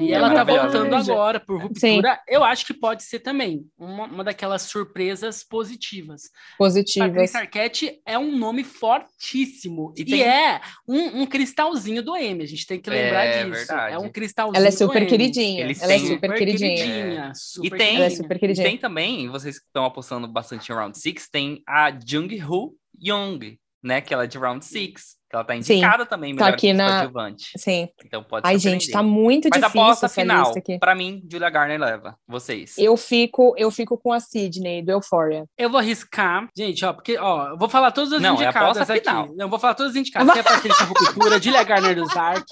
[0.00, 2.20] E É ela tá voltando agora por ruptura.
[2.28, 6.24] Eu acho que pode ser também uma, uma daquelas surpresas positivas.
[6.58, 7.08] positivas.
[7.10, 12.42] Patrícia Arquette é um nome fortíssimo e, E tem- é um, um cristalzinho do M.
[12.42, 13.50] A gente tem que lembrar É disso.
[13.66, 13.94] verdade.
[13.94, 14.56] É um cristalzinho.
[14.58, 15.62] Ela é super queridinha.
[15.62, 16.74] Ela é têm- super queridinha.
[16.76, 18.66] queridinha, super E tem- super queridinha.
[18.66, 24.00] tem também, vocês que estão apostando bastante em Round 6, tem a Jung-Hoo Young, né?
[24.00, 25.17] Que ela é de Round 6.
[25.28, 27.50] Que ela tá Sim, indicada também, tá melhor aqui atriz na- coadjuvante.
[27.58, 27.88] Sim.
[28.02, 30.78] Então pode Ai, gente, tá muito Mas difícil aposta essa final, lista aqui.
[30.78, 32.16] pra mim, Julia Garner leva.
[32.26, 32.78] Vocês.
[32.78, 35.44] Eu fico, eu fico com a Sydney do Euphoria.
[35.58, 38.76] Eu vou arriscar, gente, ó, porque, ó, eu vou falar todas as Não, é indicadas
[38.78, 39.06] aposta aqui.
[39.06, 39.26] final.
[39.36, 40.32] Não, eu vou falar todas as indicadas.
[40.32, 42.46] Tem a Patrícia Ruptura, Julia Garner do Zark,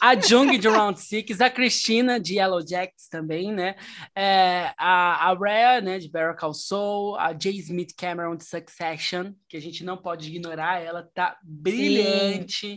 [0.00, 3.74] a Jung de Round Six, a Cristina de Yellow Jackets também, né?
[4.14, 7.50] É, a, a Rhea, né, de Call Saul, a J.
[7.58, 12.05] Smith Cameron de Succession, que a gente não pode ignorar, ela tá brilhante.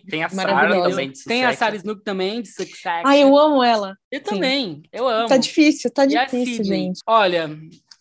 [0.09, 1.53] Tem a Sarah também de Tem a.
[1.53, 3.03] Sarah Snook também, de Succession.
[3.05, 3.95] Ai, eu amo ela.
[4.11, 5.27] Eu também, eu amo.
[5.27, 6.99] Tá difícil, tá E a difícil, gente.
[7.05, 7.49] Olha,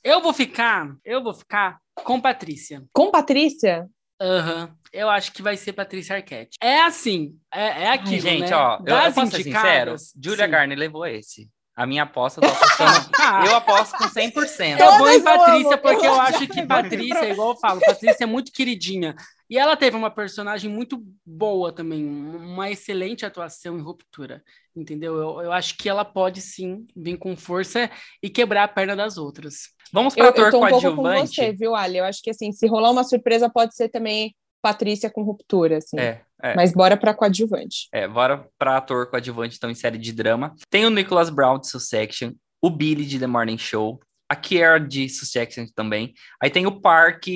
[0.03, 2.83] eu vou ficar, eu vou ficar com Patrícia.
[2.93, 3.87] Com Patrícia?
[4.21, 4.75] Aham.
[4.93, 6.57] Eu acho que vai ser Patrícia Arquette.
[6.63, 8.57] É assim, é, é aquilo, Gente, né?
[8.57, 10.51] ó, eu, eu posso ser sincero, Julia sim.
[10.51, 11.49] Garner levou esse.
[11.77, 13.11] A minha aposta, eu tô apostando.
[13.17, 14.81] Ah, eu aposto com 100%.
[14.81, 18.27] eu vou em Patrícia porque eu acho que Patrícia, é igual eu falo, Patrícia é
[18.27, 19.15] muito queridinha.
[19.51, 24.43] E ela teve uma personagem muito boa também, uma excelente atuação em ruptura,
[24.77, 25.17] entendeu?
[25.17, 27.91] Eu, eu acho que ela pode sim vir com força
[28.23, 29.69] e quebrar a perna das outras.
[29.93, 31.35] Vamos Eu, para eu ator tô um pouco com coadjuvante.
[31.35, 31.97] você, viu, Ali?
[31.97, 35.99] Eu acho que assim, se rolar uma surpresa, pode ser também Patrícia com ruptura, assim.
[35.99, 36.55] É, é.
[36.55, 37.89] Mas bora pra coadjuvante.
[37.93, 40.55] É, bora pra ator coadjuvante, então, em série de drama.
[40.69, 45.09] Tem o Nicholas Brown de Succession, o Billy de The Morning Show, a Kiara de
[45.09, 46.13] Succession também.
[46.43, 47.27] Aí tem o Park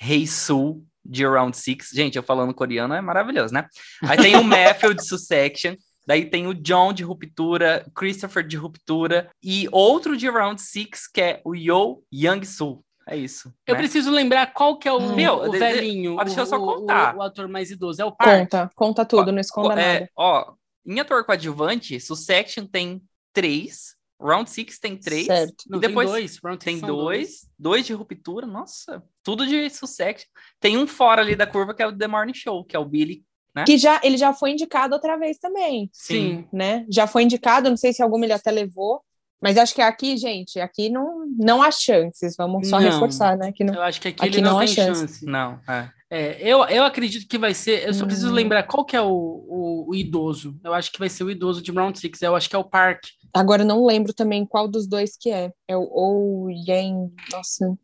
[0.00, 1.88] Hei-soo de Round Six.
[1.92, 3.66] Gente, eu falando coreano é maravilhoso, né?
[4.02, 5.74] Aí tem o Matthew de Succession.
[6.06, 11.20] Daí tem o John de Ruptura, Christopher de Ruptura e outro de Round Six, que
[11.20, 12.82] é o Yo Young-soo.
[13.06, 13.52] É isso.
[13.66, 13.80] Eu né?
[13.80, 16.56] preciso lembrar qual que é o, Meu, o de- de- velhinho, ó, deixa eu só
[16.56, 17.14] o- contar.
[17.14, 18.00] O, o ator mais idoso.
[18.00, 18.40] É o Park.
[18.40, 20.10] Conta, conta tudo, não esconda É, nada.
[20.16, 20.52] ó,
[20.86, 23.02] em ator coadjuvante, Succession tem
[23.34, 25.64] três, Round Six tem três, Certo.
[25.68, 26.40] Não, e depois tem dois.
[26.40, 30.26] Pronto, tem são dois, dois de ruptura, nossa, tudo de Succession.
[30.58, 32.84] Tem um fora ali da curva que é o The Morning Show, que é o
[32.84, 33.64] Billy, né?
[33.64, 36.46] Que já, ele já foi indicado outra vez também, Sim.
[36.52, 36.84] né?
[36.90, 39.02] Já foi indicado, não sei se alguma ele até levou,
[39.40, 42.34] mas acho que aqui, gente, aqui não, não há chances.
[42.36, 42.90] Vamos só Não.
[42.90, 43.52] reforçar, né?
[43.52, 43.74] Que não...
[43.74, 45.00] Eu acho que aqui, Aqui ele não, não há tem chance.
[45.00, 45.24] chance.
[45.26, 45.90] Não, é.
[46.10, 47.86] É, eu, eu acredito que vai ser.
[47.86, 48.34] Eu só preciso Hum.
[48.34, 50.58] lembrar qual que é o, o, o idoso.
[50.64, 52.22] Eu acho que vai ser o idoso de Round Six.
[52.22, 53.04] Eu acho que é o Park.
[53.34, 55.52] Agora eu não lembro também qual dos dois que é.
[55.68, 57.12] É o Ou Yang.
[57.30, 57.76] Nossa.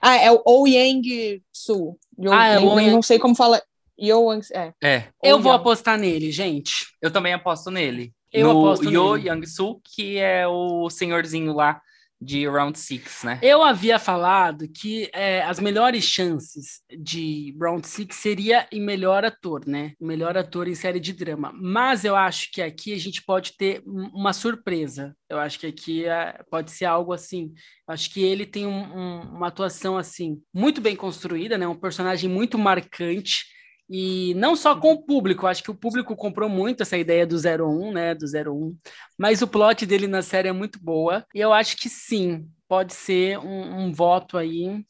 [0.00, 1.98] Ah, é o Ou Yang Su.
[2.30, 3.60] Ah, é o Yang não sei como fala.
[3.98, 4.72] Yo, é.
[4.82, 5.60] É, Eu Ou vou Yang.
[5.62, 6.86] apostar nele, gente.
[7.00, 8.12] eu também aposto nele.
[8.32, 9.28] Eu no aposto Yo nele.
[9.30, 11.80] Young-soo, que é o senhorzinho lá
[12.20, 13.38] de Round Six, né?
[13.42, 19.66] Eu havia falado que é, as melhores chances de Round Six seria em melhor ator,
[19.66, 19.92] né?
[20.00, 21.52] Melhor ator em série de drama.
[21.54, 25.14] Mas eu acho que aqui a gente pode ter um- uma surpresa.
[25.28, 27.52] Eu acho que aqui é, pode ser algo assim.
[27.88, 31.66] Eu acho que ele tem um- um- uma atuação assim muito bem construída, né?
[31.68, 33.44] Um personagem muito marcante.
[33.88, 37.36] E não só com o público, acho que o público comprou muito essa ideia do
[37.36, 38.14] 01, né?
[38.14, 38.76] Do 01.
[39.16, 41.24] Mas o plot dele na série é muito boa.
[41.34, 44.84] E eu acho que sim, pode ser um, um voto aí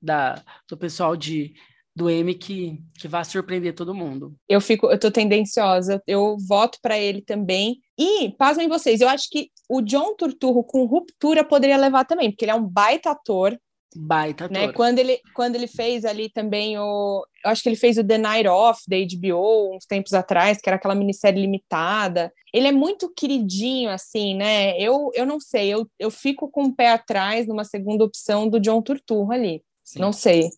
[0.00, 1.52] da, do pessoal de,
[1.94, 4.34] do M que, que vai surpreender todo mundo.
[4.48, 7.80] Eu fico, eu tô tendenciosa, eu voto para ele também.
[7.98, 12.44] E, pasmem vocês, eu acho que o John Turturro com ruptura poderia levar também, porque
[12.44, 13.58] ele é um baita ator,
[13.96, 14.56] Baita ator.
[14.56, 14.72] né?
[14.72, 17.24] Quando ele, quando ele fez ali também o.
[17.44, 20.68] Eu acho que ele fez o The Night Off da HBO uns tempos atrás, que
[20.68, 22.32] era aquela minissérie limitada.
[22.52, 24.78] Ele é muito queridinho, assim, né?
[24.78, 28.60] Eu, eu não sei, eu, eu fico com o pé atrás numa segunda opção do
[28.60, 29.62] John Turturro ali.
[29.84, 30.00] Sim.
[30.00, 30.50] Não sei.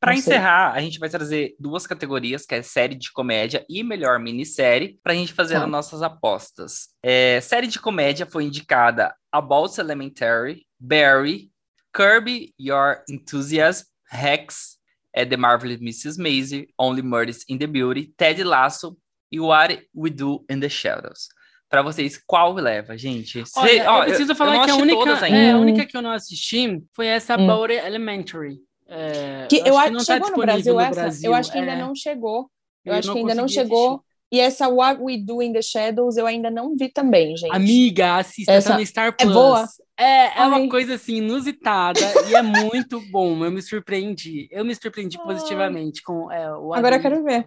[0.00, 0.32] Para Não sei.
[0.34, 4.98] encerrar, a gente vai trazer duas categorias, que é série de comédia e melhor minissérie,
[5.02, 5.64] para a gente fazer Tá.
[5.64, 6.88] as nossas apostas.
[7.02, 11.50] É, série de comédia foi indicada About Elementary, Barry,
[11.92, 14.78] Kirby Your Enthusiasm, Rex,
[15.14, 16.18] é, The Marvelous Mrs.
[16.20, 18.96] Maisel, Only Murders in the Beauty, Ted Lasso
[19.30, 21.28] e What We Do in the Shadows.
[21.68, 23.42] Para vocês, qual leva, gente?
[23.46, 25.38] Cê- Olha, ó, eu preciso eu falar não que a única, todas ainda.
[25.38, 27.50] é, a única que eu não assisti foi essa Hum.
[27.50, 28.58] About Elementary.
[28.86, 31.00] É, Que eu acho acho não que tá chegou no disponível Brasil no essa?
[31.00, 31.78] Brasil, eu acho que ainda é.
[31.78, 32.50] não chegou.
[32.84, 33.88] Eu, Eu acho que ainda não chegou.
[33.94, 34.12] assistir.
[34.32, 37.54] E essa What We Do in the Shadows eu ainda não vi também, gente.
[37.54, 39.32] Amiga, assista, Essa tá no Star é Plus.
[39.34, 39.66] boa?
[39.98, 43.44] É, é uma coisa assim, inusitada e é muito bom.
[43.44, 44.48] Eu me surpreendi.
[44.50, 45.24] Eu me surpreendi Ai.
[45.26, 47.46] positivamente com é, o Agora eu quero ver.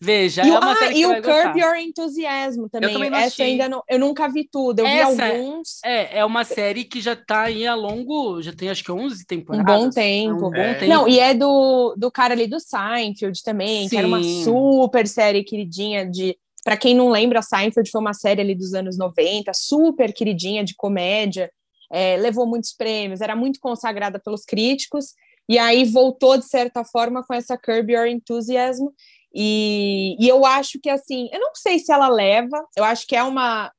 [0.00, 1.56] Veja, E, o- é uma ah, série que e o Curb gostar.
[1.58, 2.92] Your Enthusiasm também.
[2.94, 4.80] também não Essa eu ainda não, eu nunca vi tudo.
[4.80, 5.80] Eu Essa- vi alguns.
[5.84, 9.24] É, é uma série que já tá aí a longo, já tem acho que 11
[9.26, 9.66] temporadas.
[9.66, 10.40] bom É um tempo.
[10.50, 10.74] bom É.
[10.74, 10.92] tempo.
[10.92, 14.42] Não, e é do, do cara ali do Seinfeld também, que era uma Sim.
[14.44, 16.36] super série queridinha de.
[16.64, 20.74] Pra quem não lembra, Seinfeld foi uma série ali dos anos 90, super queridinha de
[20.76, 21.50] comédia,
[21.92, 25.14] é, levou muitos prêmios, era muito consagrada pelos críticos,
[25.48, 28.86] e aí voltou, de certa forma, com essa Curb Your Enthusiasm.
[29.34, 33.16] E, e eu acho que assim, eu não sei se ela leva, eu acho que
[33.16, 33.72] é uma.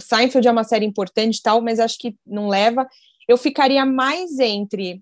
[0.00, 2.86] Seinfeld é uma série importante e tal, mas acho que não leva.
[3.28, 5.00] Eu ficaria mais entre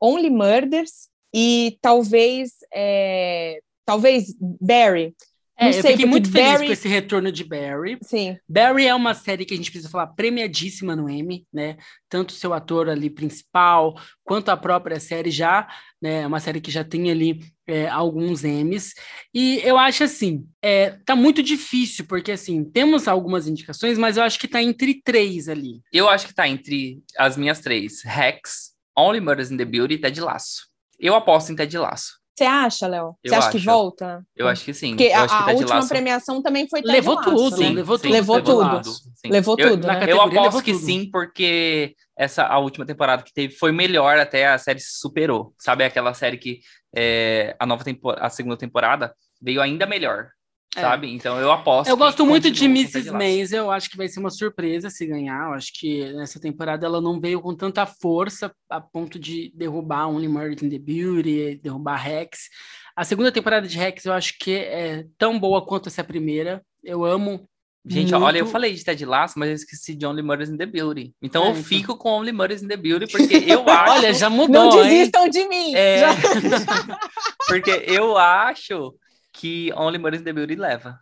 [0.00, 5.14] Only Murders e talvez é, talvez Barry.
[5.56, 7.96] É, não eu sei, fiquei muito feliz Barry- com esse retorno de Barry.
[8.02, 11.76] Sim, Barry é uma série que a gente precisa falar premiadíssima no Emmy, né?
[12.08, 13.94] Tanto o seu ator ali principal,
[14.24, 15.68] quanto a própria série já,
[16.02, 16.22] né?
[16.22, 18.94] É uma série que já tem ali é, alguns Emmys.
[19.32, 24.24] E eu acho assim, é, tá muito difícil, porque assim, temos algumas indicações, mas eu
[24.24, 25.80] acho que tá entre três ali.
[25.92, 29.98] Eu acho que tá entre as minhas três: Rex, Only Murders in the Beauty e
[29.98, 30.66] Ted Lasso.
[30.98, 32.23] Eu aposto em Ted Lasso.
[32.36, 33.16] Você acha, Léo?
[33.22, 33.66] Eu Você acha que acho.
[33.66, 34.26] volta?
[34.36, 34.90] Eu acho que sim.
[34.96, 35.88] Porque eu a, acho que a Ted última Lasso...
[35.88, 37.70] premiação também foi Ted Levou Lasso, tudo, né?
[37.70, 38.12] levou tudo.
[38.12, 38.58] Levou tudo.
[38.60, 39.30] Lasso, sim.
[39.30, 40.06] Levou Eu- tudo, na né?
[40.08, 40.84] Eu aposto levou que tudo.
[40.84, 45.54] sim, porque essa a última temporada que teve foi melhor até a série se superou.
[45.58, 46.60] Sabe aquela série que
[46.96, 50.28] é, a nova tempo, a segunda temporada veio ainda melhor,
[50.76, 50.80] É.
[50.80, 51.12] sabe?
[51.12, 51.88] Então eu aposto.
[51.88, 53.10] Eu gosto muito de Mrs.
[53.10, 55.48] Maisel, eu acho que vai ser uma surpresa se ganhar.
[55.48, 60.08] Eu acho que nessa temporada ela não veio com tanta força a ponto de derrubar
[60.08, 62.48] Only Murder in the Beauty, derrubar Rex.
[62.96, 66.62] A segunda temporada de Rex eu acho que é tão boa quanto essa primeira.
[66.82, 67.48] Eu amo.
[67.86, 68.24] Gente, muito.
[68.24, 71.12] olha, eu falei de Ted Lasso, mas eu esqueci de Only Murders in the Beauty.
[71.20, 71.62] Então É, eu então.
[71.64, 73.92] fico com Only Murders in the Beauty, porque eu acho.
[73.92, 74.88] Olha, já mudou, Não hein?
[74.88, 75.74] desistam de mim!
[75.74, 76.14] É, Já-
[77.46, 78.94] porque eu acho
[79.34, 80.98] que Only Murders in the Beauty leva.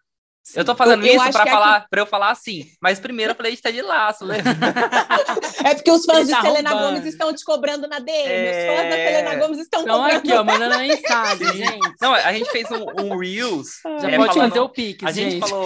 [0.57, 3.31] Eu tô fazendo Eu- eu isso pra, que falar, pra eu falar assim, mas primeiro
[3.31, 4.39] eu falei de Ted Lasso, né?
[5.65, 6.95] É porque os fãs Ele de tá Selena roubando.
[6.95, 8.29] Gomes estão te cobrando na DM.
[8.29, 8.51] É.
[8.51, 10.19] Os fãs da Selena Gomes estão Então cobrando.
[10.19, 11.95] aqui, ó, mandando mensagem, gente.
[12.01, 13.69] Não, a gente fez um, um Reels.
[14.03, 15.49] Já é, pode falando- fazer o Pix, A gente gente.
[15.49, 15.65] falou.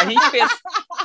[0.00, 0.50] A gente fez.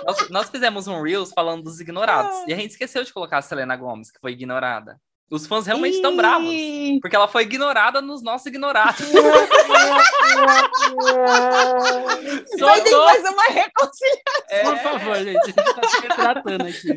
[0.05, 2.35] Nós, nós fizemos um Reels falando dos ignorados.
[2.47, 4.97] E a gente esqueceu de colocar a Selena Gomes, que foi ignorada.
[5.29, 6.53] Os fãs realmente estão bravos.
[7.01, 9.09] Porque ela foi ignorada nos nossos ignorados.
[12.59, 14.43] Vai ter que fazer uma reconciliação.
[14.49, 14.63] É.
[14.63, 15.37] Por favor, gente.
[15.37, 16.89] A gente tá se retratando aqui.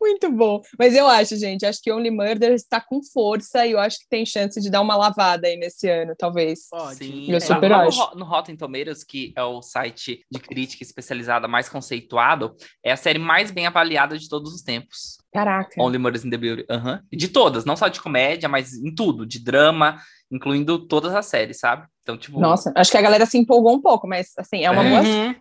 [0.00, 0.60] Muito bom.
[0.78, 4.08] Mas eu acho, gente, acho que Only Murder está com força e eu acho que
[4.08, 6.68] tem chance de dar uma lavada aí nesse ano, talvez.
[6.70, 6.96] Pode.
[6.96, 7.98] Sim, eu super lá acho.
[8.14, 12.96] No, no Rotten Tomatoes, que é o site de crítica especializada mais conceituado, é a
[12.96, 15.18] série mais bem avaliada de todos os tempos.
[15.32, 15.82] Caraca.
[15.82, 16.64] Only Murders in the Building.
[16.70, 16.98] Uhum.
[17.12, 19.98] De todas, não só de comédia, mas em tudo, de drama,
[20.30, 21.86] incluindo todas as séries, sabe?
[22.02, 22.40] Então, tipo.
[22.40, 25.00] Nossa, acho que a galera se empolgou um pouco, mas assim, é uma boa.
[25.00, 25.34] Uhum.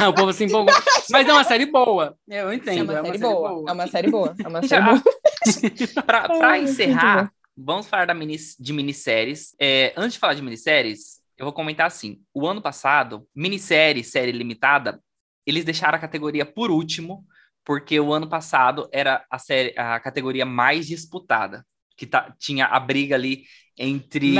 [0.00, 0.08] É.
[0.08, 0.74] o povo se empolgou.
[1.10, 2.16] Mas é uma série boa.
[2.28, 2.92] Eu entendo.
[2.92, 3.48] É uma, é uma série, série boa.
[3.48, 3.70] boa.
[3.70, 4.34] É uma série boa.
[4.44, 6.04] É uma série boa.
[6.04, 9.54] pra, pra encerrar, vamos falar da mini, de minisséries.
[9.60, 14.32] É, antes de falar de minisséries, eu vou comentar assim: o ano passado, minissérie, série
[14.32, 15.00] limitada,
[15.46, 17.24] eles deixaram a categoria por último,
[17.64, 21.64] porque o ano passado era a, série, a categoria mais disputada.
[21.96, 23.44] Que tá, tinha a briga ali
[23.82, 24.32] entre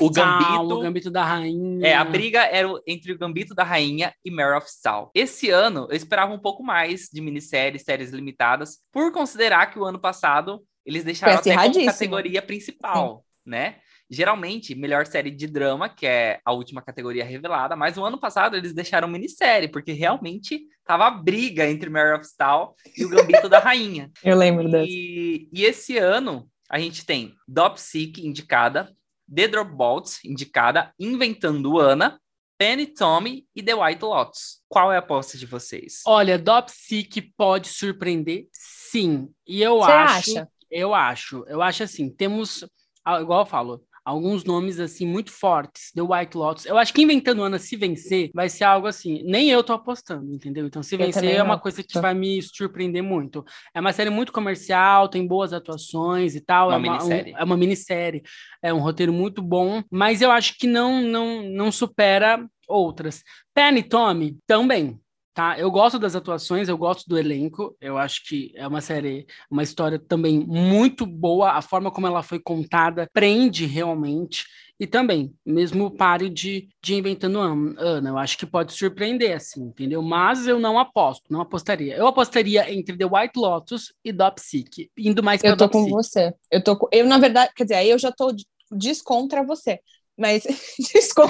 [0.00, 0.74] o Town, Gambito.
[0.74, 1.86] o Gambito da Rainha.
[1.86, 5.08] É, a briga era entre o Gambito da Rainha e Mare of Saul.
[5.14, 9.84] Esse ano, eu esperava um pouco mais de minisséries, séries limitadas, por considerar que o
[9.84, 11.92] ano passado eles deixaram Foi até como acirradíssimo.
[11.92, 13.76] categoria principal, né?
[14.10, 18.56] Geralmente, melhor série de drama, que é a última categoria revelada, mas o ano passado
[18.56, 23.48] eles deixaram minissérie, porque realmente tava a briga entre Mare of Saul e o Gambito
[23.48, 24.10] da Rainha.
[24.24, 24.86] Eu lembro dessa.
[24.88, 28.94] E, e esse ano a gente tem Dopsic indicada,
[29.32, 32.20] The Dropbots indicada, Inventando Ana,
[32.58, 34.60] Penny Tommy e The White Lotus.
[34.68, 36.02] Qual é a aposta de vocês?
[36.06, 39.28] Olha, Dopsic pode surpreender, sim.
[39.46, 40.30] E eu Você acho.
[40.38, 40.48] acha?
[40.70, 41.44] Eu acho.
[41.46, 42.64] Eu acho assim, temos,
[43.04, 45.92] ah, igual eu falo, alguns nomes assim muito fortes.
[45.94, 46.64] The White Lotus.
[46.64, 49.22] Eu acho que Inventando Ana, se vencer, vai ser algo assim.
[49.24, 50.66] Nem eu tô apostando, entendeu?
[50.66, 53.44] Então, se Eu vencer é uma coisa que vai me surpreender muito.
[53.74, 56.68] É uma série muito comercial, tem boas atuações e tal.
[56.68, 57.34] Uma é, uma, um- minissérie.
[57.36, 58.22] é uma minissérie.
[58.62, 63.22] É um roteiro muito bom, mas eu acho que não, não, não supera outras.
[63.54, 64.98] Penny Tommy também.
[65.38, 67.76] Tá, eu gosto das atuações, eu gosto do elenco.
[67.80, 71.52] Eu acho que é uma série, uma história também muito boa.
[71.52, 74.44] A forma como ela foi contada prende realmente.
[74.80, 79.62] E também, mesmo pare de, de Inventando An- Ana, eu acho que pode surpreender, assim,
[79.62, 80.02] entendeu?
[80.02, 81.94] Mas eu não aposto, não apostaria.
[81.96, 85.92] Eu apostaria entre The White Lotus e Dopsic, indo mais para Eu tô com Dopsic.
[85.92, 86.34] você.
[86.50, 86.88] Eu tô com...
[86.90, 89.78] Eu, na verdade, quer dizer, aí eu já tô de- descontra você.
[90.18, 90.42] Mas
[90.76, 90.98] você.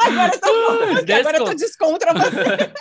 [0.00, 2.72] agora eu tô, agora eu tô descontra você.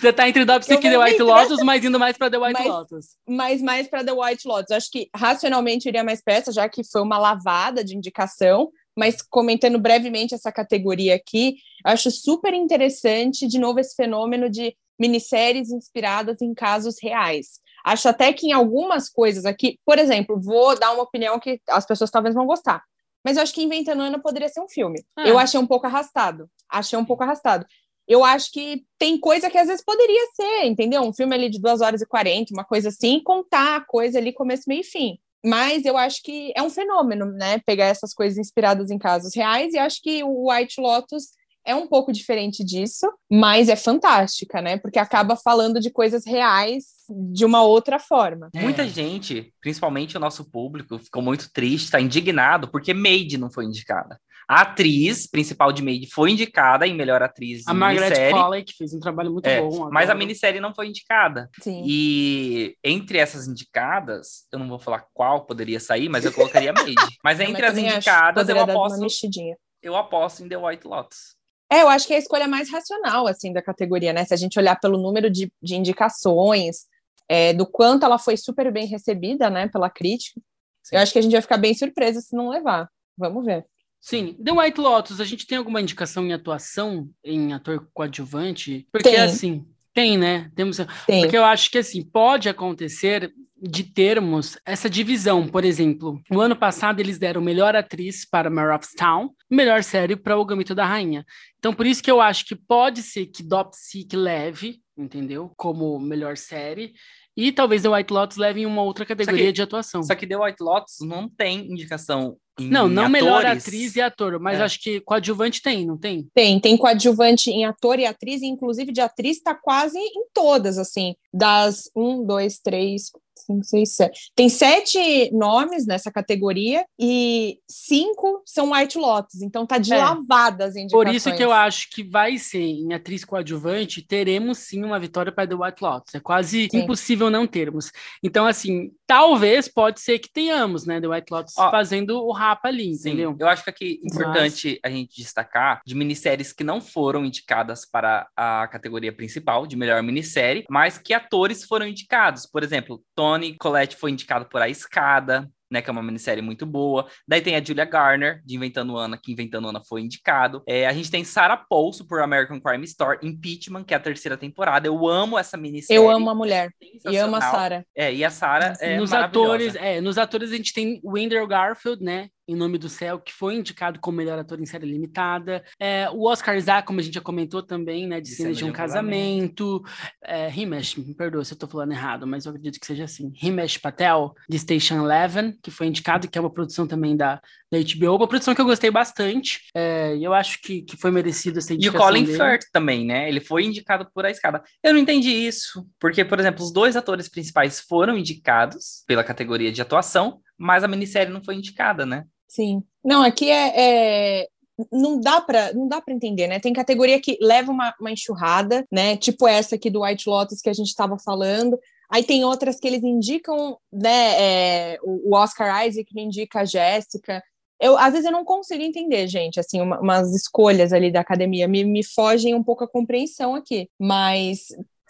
[0.00, 2.66] Você tá entre Dopsic e The White Lotus, mas indo mais para The White Mas-
[2.66, 3.06] Lotus.
[3.28, 4.70] Mas mais para The White Lotus.
[4.70, 8.70] Acho que racionalmente iria mais pra essa, já que foi uma lavada de indicação.
[8.96, 15.70] Mas comentando brevemente essa categoria aqui, acho super interessante, de novo, esse fenômeno de minisséries
[15.70, 17.60] inspiradas em casos reais.
[17.84, 21.84] Acho até que em algumas coisas aqui, por exemplo, vou dar uma opinião que as
[21.86, 22.82] pessoas talvez vão gostar.
[23.24, 25.04] Mas eu acho que Inventando Ana poderia ser um filme.
[25.16, 25.28] Ah.
[25.28, 26.48] Eu achei um pouco arrastado.
[26.68, 27.66] Achei um pouco arrastado.
[28.06, 31.02] Eu acho que tem coisa que às vezes poderia ser, entendeu?
[31.02, 34.32] Um filme ali de 2 horas e 40, uma coisa assim, contar a coisa ali
[34.32, 35.18] começo, meio e fim.
[35.44, 37.60] Mas eu acho que é um fenômeno, né?
[37.64, 41.30] Pegar essas coisas inspiradas em casos reais, e acho que o White Lotus
[41.64, 44.78] é um pouco diferente disso, mas é fantástica, né?
[44.78, 48.50] Porque acaba falando de coisas reais de uma outra forma.
[48.54, 53.64] Muita gente, principalmente o nosso público, ficou muito triste, tá indignado, porque Maid não foi
[53.64, 54.18] indicada.
[54.48, 58.64] A atriz principal de Maid foi indicada em melhor atriz A em Margaret minissérie, Qualley,
[58.64, 59.88] que fez um trabalho muito é, bom.
[59.90, 61.48] mas a minissérie não foi indicada.
[61.60, 61.82] Sim.
[61.86, 66.94] E entre essas indicadas, eu não vou falar qual poderia sair, mas eu colocaria Maid.
[67.24, 69.56] Mas Não, entre mas as indicadas, eu aposto, mexidinha.
[69.82, 71.36] eu aposto em The White Lotus.
[71.72, 74.26] É, eu acho que é a escolha mais racional, assim, da categoria, né?
[74.26, 76.86] Se a gente olhar pelo número de, de indicações,
[77.26, 80.38] é, do quanto ela foi super bem recebida, né, pela crítica,
[80.82, 80.96] Sim.
[80.96, 82.90] eu acho que a gente vai ficar bem surpresa se não levar.
[83.16, 83.64] Vamos ver.
[83.98, 88.86] Sim, The White Lotus, a gente tem alguma indicação em atuação, em ator coadjuvante?
[88.92, 89.20] Porque Tem.
[89.20, 89.64] assim,
[89.94, 90.50] tem, né?
[90.54, 91.22] Temos, Tem.
[91.22, 93.32] porque eu acho que assim, pode acontecer
[93.62, 95.46] de termos essa divisão.
[95.46, 100.16] Por exemplo, no ano passado eles deram melhor atriz para Mare of Town, melhor série
[100.16, 101.24] para O Gambito da Rainha.
[101.58, 105.52] Então, por isso que eu acho que pode ser que Dopsic leve, entendeu?
[105.56, 106.92] Como melhor série.
[107.36, 110.02] E talvez The White Lotus leve em uma outra categoria que- de atuação.
[110.02, 113.62] Só que The White Lotus não tem indicação em Não, não melhor atores.
[113.66, 114.62] atriz e ator, mas É.
[114.64, 116.28] acho que coadjuvante tem, não tem?
[116.34, 120.76] Tem, tem coadjuvante em ator e atriz, e inclusive de atriz tá quase em todas,
[120.76, 123.04] assim, das um, dois, três,
[123.44, 124.32] cinco, seis, sete.
[124.34, 129.98] Tem sete nomes nessa categoria e cinco são White Lotus, então tá de É.
[129.98, 131.06] lavada as indicações.
[131.06, 135.32] Por isso que eu acho que vai ser em atriz coadjuvante, teremos sim uma vitória
[135.32, 136.14] para The White Lotus.
[136.14, 136.78] É quase Sim.
[136.80, 137.90] impossível não termos.
[138.22, 141.00] Então, assim, talvez pode ser que tenhamos, né?
[141.00, 143.36] The White Lotus Ó, fazendo o rapa ali, Sim, entendeu?
[143.38, 147.84] eu acho que aqui é importante a gente destacar de minisséries que não foram indicadas
[147.84, 152.46] para a categoria principal de melhor minissérie, mas que atores foram indicados.
[152.46, 153.02] Por exemplo,
[153.32, 157.06] Tony Collette foi indicado por A Escada, né, que é uma minissérie muito boa.
[157.26, 160.62] Daí tem a Julia Garner, de Inventando Ana, que Inventando Ana foi indicado.
[160.68, 164.36] É, a gente tem Sarah Paulson por American Crime Story, Impeachment, que é a terceira
[164.36, 164.86] temporada.
[164.86, 165.96] Eu amo essa minissérie.
[165.96, 166.70] Eu amo a mulher
[167.10, 167.40] e amo a.
[167.40, 167.86] Sarah.
[167.96, 169.46] É, e a Sarah é nos maravilhosa.
[169.46, 172.28] atores, é, nos atores a gente tem Andrew Garfield, né?
[172.52, 175.64] Em Nome do Céu, que foi indicado como melhor ator em série limitada.
[175.78, 178.20] É, o Oscar Isaac, como a gente já comentou também, né?
[178.20, 179.82] De, De Cena de um, Casamento.
[180.22, 183.32] É, Himesh, me perdoa se eu tô falando errado, mas eu acredito que seja assim.
[183.42, 187.40] Himesh Patel, de Station Eleven, que foi indicado, que é uma produção também da,
[187.70, 188.16] da HBO.
[188.16, 189.60] Uma produção que eu gostei bastante.
[189.74, 192.38] É, e eu acho que, que foi merecido essa E o indicação Colin dele.
[192.38, 193.28] Firth também, né?
[193.28, 194.62] Ele foi indicado por A Escada.
[194.82, 199.72] Eu não entendi isso, porque, por exemplo, os dois atores principais foram indicados pela categoria
[199.72, 202.24] de atuação, mas a minissérie não foi indicada, né?
[202.52, 202.82] Sim.
[203.02, 204.48] Não, aqui é, é-
[204.92, 206.60] não dá para não dá para entender, né?
[206.60, 209.16] Tem categoria que leva uma, uma enxurrada, né?
[209.16, 211.78] Tipo essa aqui do White Lotus que a gente estava falando.
[212.10, 214.92] Aí tem outras que eles indicam, né?
[214.94, 217.42] é, o Oscar Isaac indica a Jéssica.
[217.80, 221.66] Eu, às vezes eu não consigo entender, gente, assim, uma- umas escolhas ali da academia
[221.66, 223.88] me, me fogem um pouco a compreensão aqui.
[223.98, 224.66] Mas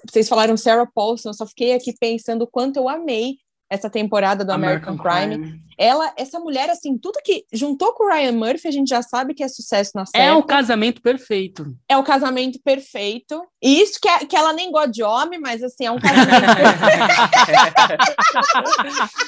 [0.09, 3.37] vocês falaram Sarah Paulson, eu só fiquei aqui pensando o quanto eu amei
[3.73, 8.33] essa temporada do American, Crime ela, essa mulher, assim, tudo que juntou com o Ryan
[8.33, 10.25] Murphy, a gente já sabe que é sucesso na série.
[10.27, 11.67] É o casamento perfeito.
[11.89, 13.43] É o casamento perfeito.
[13.61, 16.29] E isso que, é- que ela nem gosta de homem, mas assim, é um casamento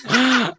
[0.07, 0.59] perfeito.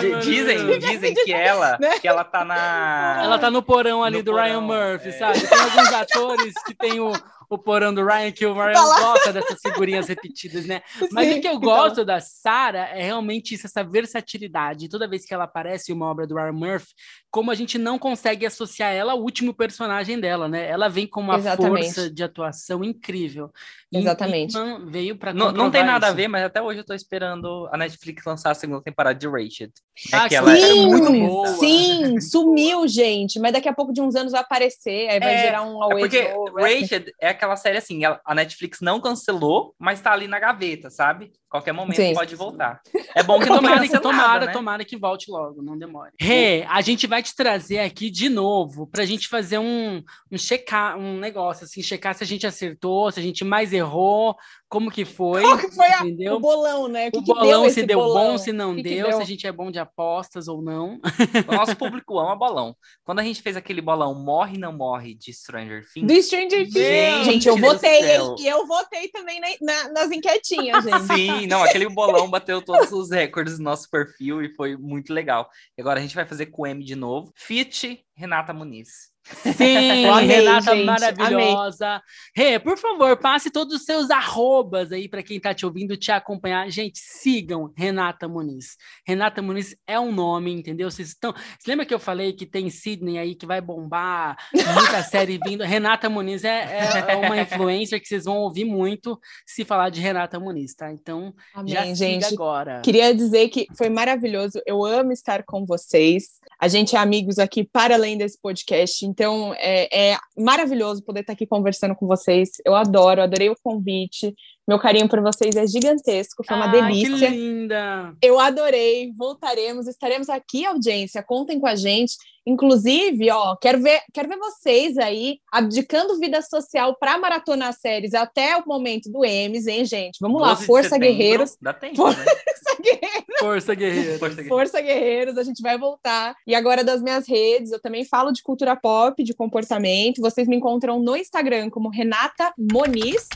[0.00, 1.98] Meu Dizem, dizem que ela, Né?
[1.98, 3.20] que ela tá na.
[3.22, 5.12] Ela tá no porão ali No do porão, Ryan Murphy, é.
[5.12, 5.40] sabe?
[5.46, 7.12] Tem alguns atores que tem o,
[7.50, 10.82] o porão do Ryan, que o Ryan Tá gosta dessas figurinhas repetidas, né?
[11.10, 14.88] Mas Sim, o que eu então, gosto da Sarah é realmente isso, essa versatilidade.
[14.88, 16.94] Toda vez que ela aparece em uma obra do Ryan Murphy,
[17.30, 20.68] como a gente não consegue associar ela ao último personagem dela, né?
[20.68, 21.94] Ela vem com uma Exatamente.
[21.94, 23.50] força de atuação incrível.
[23.92, 24.56] E Exatamente.
[24.56, 27.68] Impeachment veio para Não, não tem nada a ver, mas até hoje eu tô esperando
[27.72, 29.68] a Netflix lançar a segunda temporada de Rachel.
[30.12, 31.46] Ah, que que ela é Sim, muito boa.
[31.48, 33.38] sim, sumiu, gente.
[33.38, 35.84] Mas daqui a pouco de uns anos vai aparecer, aí vai É, gerar um É
[35.86, 36.58] away porque de novo.
[36.58, 36.80] é assim.
[36.82, 41.32] Rachel é aquela série assim, a Netflix não cancelou, mas tá ali na gaveta, sabe?
[41.48, 42.14] Qualquer momento Sim.
[42.14, 42.80] pode voltar.
[43.14, 44.52] É bom que Tomara, tomara, né?
[44.52, 46.12] tomara que volte logo, não demore.
[46.20, 50.98] Rê, a gente vai te trazer aqui de novo pra gente fazer um, um checar,
[50.98, 54.36] um negócio assim, checar se a gente acertou, se a gente mais errou,
[54.70, 56.36] como que foi, Qual que foi a- entendeu?
[56.36, 57.08] o bolão, né?
[57.08, 58.30] O, que O que bolão, deu se esse deu bolão?
[58.32, 59.16] bom, se não que que deu, deu?
[59.16, 61.00] se a gente é bom de apostas ou não.
[61.50, 62.76] O nosso público ama bolão.
[63.04, 67.24] Quando a gente fez aquele bolão Morre Não Morre de Stranger Things, Do Stranger Things.
[67.24, 68.00] Gente Gente, eu votei?
[68.38, 71.14] E eu votei também na- na- nas enquetinhas, gente.
[71.16, 75.48] Sim, não, aquele bolão bateu todos os recordes do nosso perfil e foi muito legal.
[75.76, 77.32] E agora a gente vai fazer com o M de novo.
[77.34, 79.10] Fit Renata Muniz.
[79.56, 82.02] Sim, amei, Renata gente, maravilhosa.
[82.34, 86.10] Rê, por favor, passe todos os seus arrobas aí para quem está te ouvindo te
[86.10, 86.68] acompanhar.
[86.70, 88.76] Gente, sigam Renata Muniz.
[89.06, 90.90] Renata Muniz é um nome, entendeu?
[90.90, 91.32] Vocês estão.
[91.32, 95.64] Você lembra que eu falei que tem Sidney aí que vai bombar, muita série vindo?
[95.64, 100.00] Renata Muniz é, é- é uma influencer que vocês vão ouvir muito se falar de
[100.00, 100.90] Renata Muniz, tá?
[100.92, 101.34] Então,
[101.66, 102.34] já Amém, siga gente.
[102.34, 102.80] agora.
[102.82, 104.60] Queria dizer que foi maravilhoso.
[104.66, 106.40] Eu amo estar com vocês.
[106.58, 109.09] A gente é amigos aqui para além desse podcast.
[109.10, 112.50] Então é, é maravilhoso poder estar aqui conversando com vocês.
[112.64, 114.32] Eu adoro, adorei o convite.
[114.70, 117.28] Meu carinho por vocês é gigantesco, foi uma Ai, delícia.
[117.28, 118.14] Que linda!
[118.22, 122.14] Eu adorei, voltaremos, estaremos aqui, audiência, contem com a gente.
[122.46, 128.56] Inclusive, ó, quero ver, quero ver vocês aí abdicando vida social para maratonar séries até
[128.56, 130.18] o momento do Emes, hein, gente?
[130.20, 131.56] Vamos lá, 12 de Força Guerreiros.
[131.60, 132.24] Dá tempo, For- né?
[132.24, 133.20] Força Guerreiros.
[133.40, 134.18] Força, guerreiro.
[134.18, 134.48] Força Guerreiros.
[134.48, 136.34] Força Guerreiros, a gente vai voltar.
[136.46, 140.20] E agora das minhas redes, eu também falo de cultura pop, de comportamento.
[140.20, 143.28] Vocês me encontram no Instagram como Renata Moniz,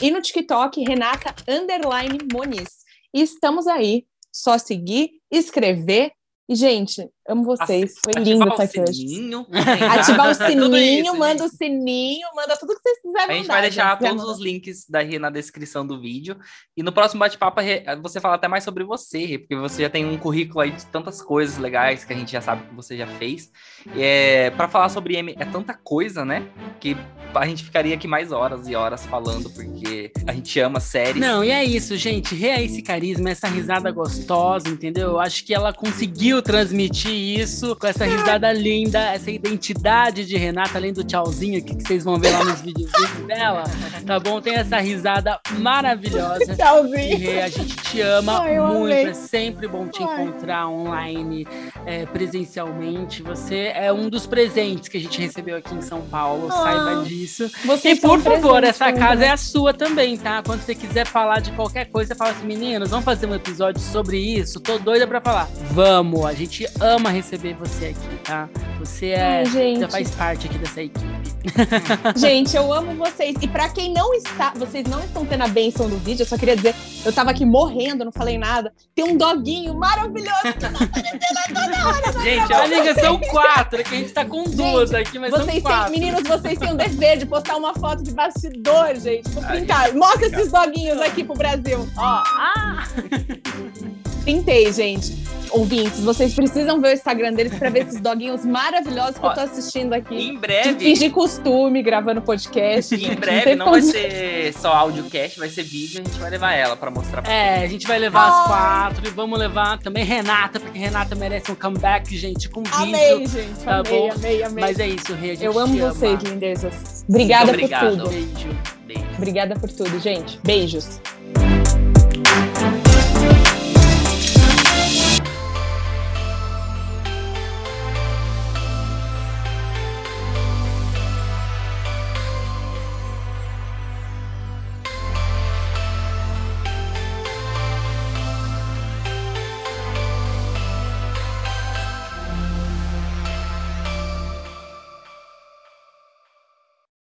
[0.00, 2.84] E no TikTok Renata Underline Moniz.
[3.12, 6.12] E estamos aí, só seguir, escrever.
[6.48, 7.94] E, gente, Amo vocês.
[8.04, 9.08] Foi lindo estar aqui hoje.
[9.08, 9.46] sininho.
[9.90, 13.54] Ativar o sininho, isso, manda o sininho, manda tudo que vocês quiserem A gente mandar,
[13.54, 14.08] vai deixar gente.
[14.10, 16.36] todos os links da Rê na descrição do vídeo.
[16.76, 17.62] E no próximo bate-papo,
[18.02, 20.84] você fala até mais sobre você, Rê, porque você já tem um currículo aí de
[20.86, 23.50] tantas coisas legais que a gente já sabe que você já fez.
[23.94, 26.46] E é, para falar sobre M é tanta coisa, né?
[26.78, 26.94] Que
[27.34, 31.16] a gente ficaria aqui mais horas e horas falando, porque a gente ama séries.
[31.16, 32.34] Não, e é isso, gente.
[32.34, 35.12] Rê é esse carisma, essa risada gostosa, entendeu?
[35.12, 40.76] Eu acho que ela conseguiu transmitir isso com essa risada linda, essa identidade de Renata,
[40.78, 43.64] além do tchauzinho aqui que vocês vão ver lá nos videozinhos dela,
[44.06, 44.40] tá bom?
[44.40, 46.52] Tem essa risada maravilhosa.
[46.52, 47.18] E Tchauzinho.
[47.18, 48.76] Rê, a gente te ama Ai, muito.
[48.84, 49.04] amei.
[49.06, 50.22] É sempre bom te Ai.
[50.22, 51.46] encontrar online,
[51.86, 53.22] é, presencialmente.
[53.22, 56.62] Você é um dos presentes que a gente recebeu aqui em São Paulo, Ah.
[56.62, 57.50] saiba disso.
[57.64, 60.42] Vocês E por favor, essa casa é a sua também, tá?
[60.44, 63.80] Quando você quiser falar de qualquer coisa, você fala assim, meninos, vamos fazer um episódio
[63.80, 64.60] sobre isso?
[64.60, 65.48] Tô doida pra falar.
[65.70, 68.48] Vamos, a gente ama receber você aqui, tá?
[68.78, 69.38] Você é.
[69.38, 69.80] Ai, gente.
[69.80, 71.14] Já faz parte aqui dessa equipe.
[72.16, 73.36] Gente, eu amo vocês.
[73.42, 76.38] E pra quem não está, vocês não estão tendo a benção do vídeo, eu só
[76.38, 76.74] queria dizer,
[77.04, 78.72] eu tava aqui morrendo, não falei nada.
[78.94, 82.12] Tem um doguinho maravilhoso que tá aparecendo toda hora.
[82.24, 85.30] Gente, A ó, liga são quatro, é que a gente tá com duas aqui, mas
[85.32, 85.92] Vocês são têm, quatro.
[85.92, 89.28] meninos, vocês têm o dever de postar uma foto de bastidor, gente.
[89.28, 89.92] Vou pintar.
[89.92, 91.86] Mostra esses doguinhos aqui pro Brasil.
[91.98, 92.88] Ó, Ah!
[94.24, 95.24] pintei, gente.
[95.50, 99.40] Ouvintes, vocês precisam ver o Instagram deles pra ver esses doguinhos maravilhosos que eu tô
[99.40, 100.14] assistindo aqui.
[100.16, 100.78] em De breve.
[100.80, 102.92] fingir costume, gravando podcast.
[102.92, 106.54] Em breve tem não vai ser só audiocast, vai ser vídeo, a gente vai levar
[106.54, 110.04] ela pra mostrar pra É, a gente vai levar as quatro e vamos levar também
[110.04, 112.76] Renata, porque Renata merece um comeback, gente, com vídeo.
[112.82, 113.64] Amei, gente.
[113.64, 114.12] Tá amei, bom?
[114.12, 114.64] amei, amei.
[114.64, 117.04] Mas é isso, Rê, a gente Eu amo vocês, lindezas.
[117.08, 118.08] Obrigada por tudo.
[118.08, 118.58] Beijo.
[118.86, 119.04] Beijo.
[119.18, 120.40] Obrigada por tudo, gente.
[120.42, 121.00] Beijos.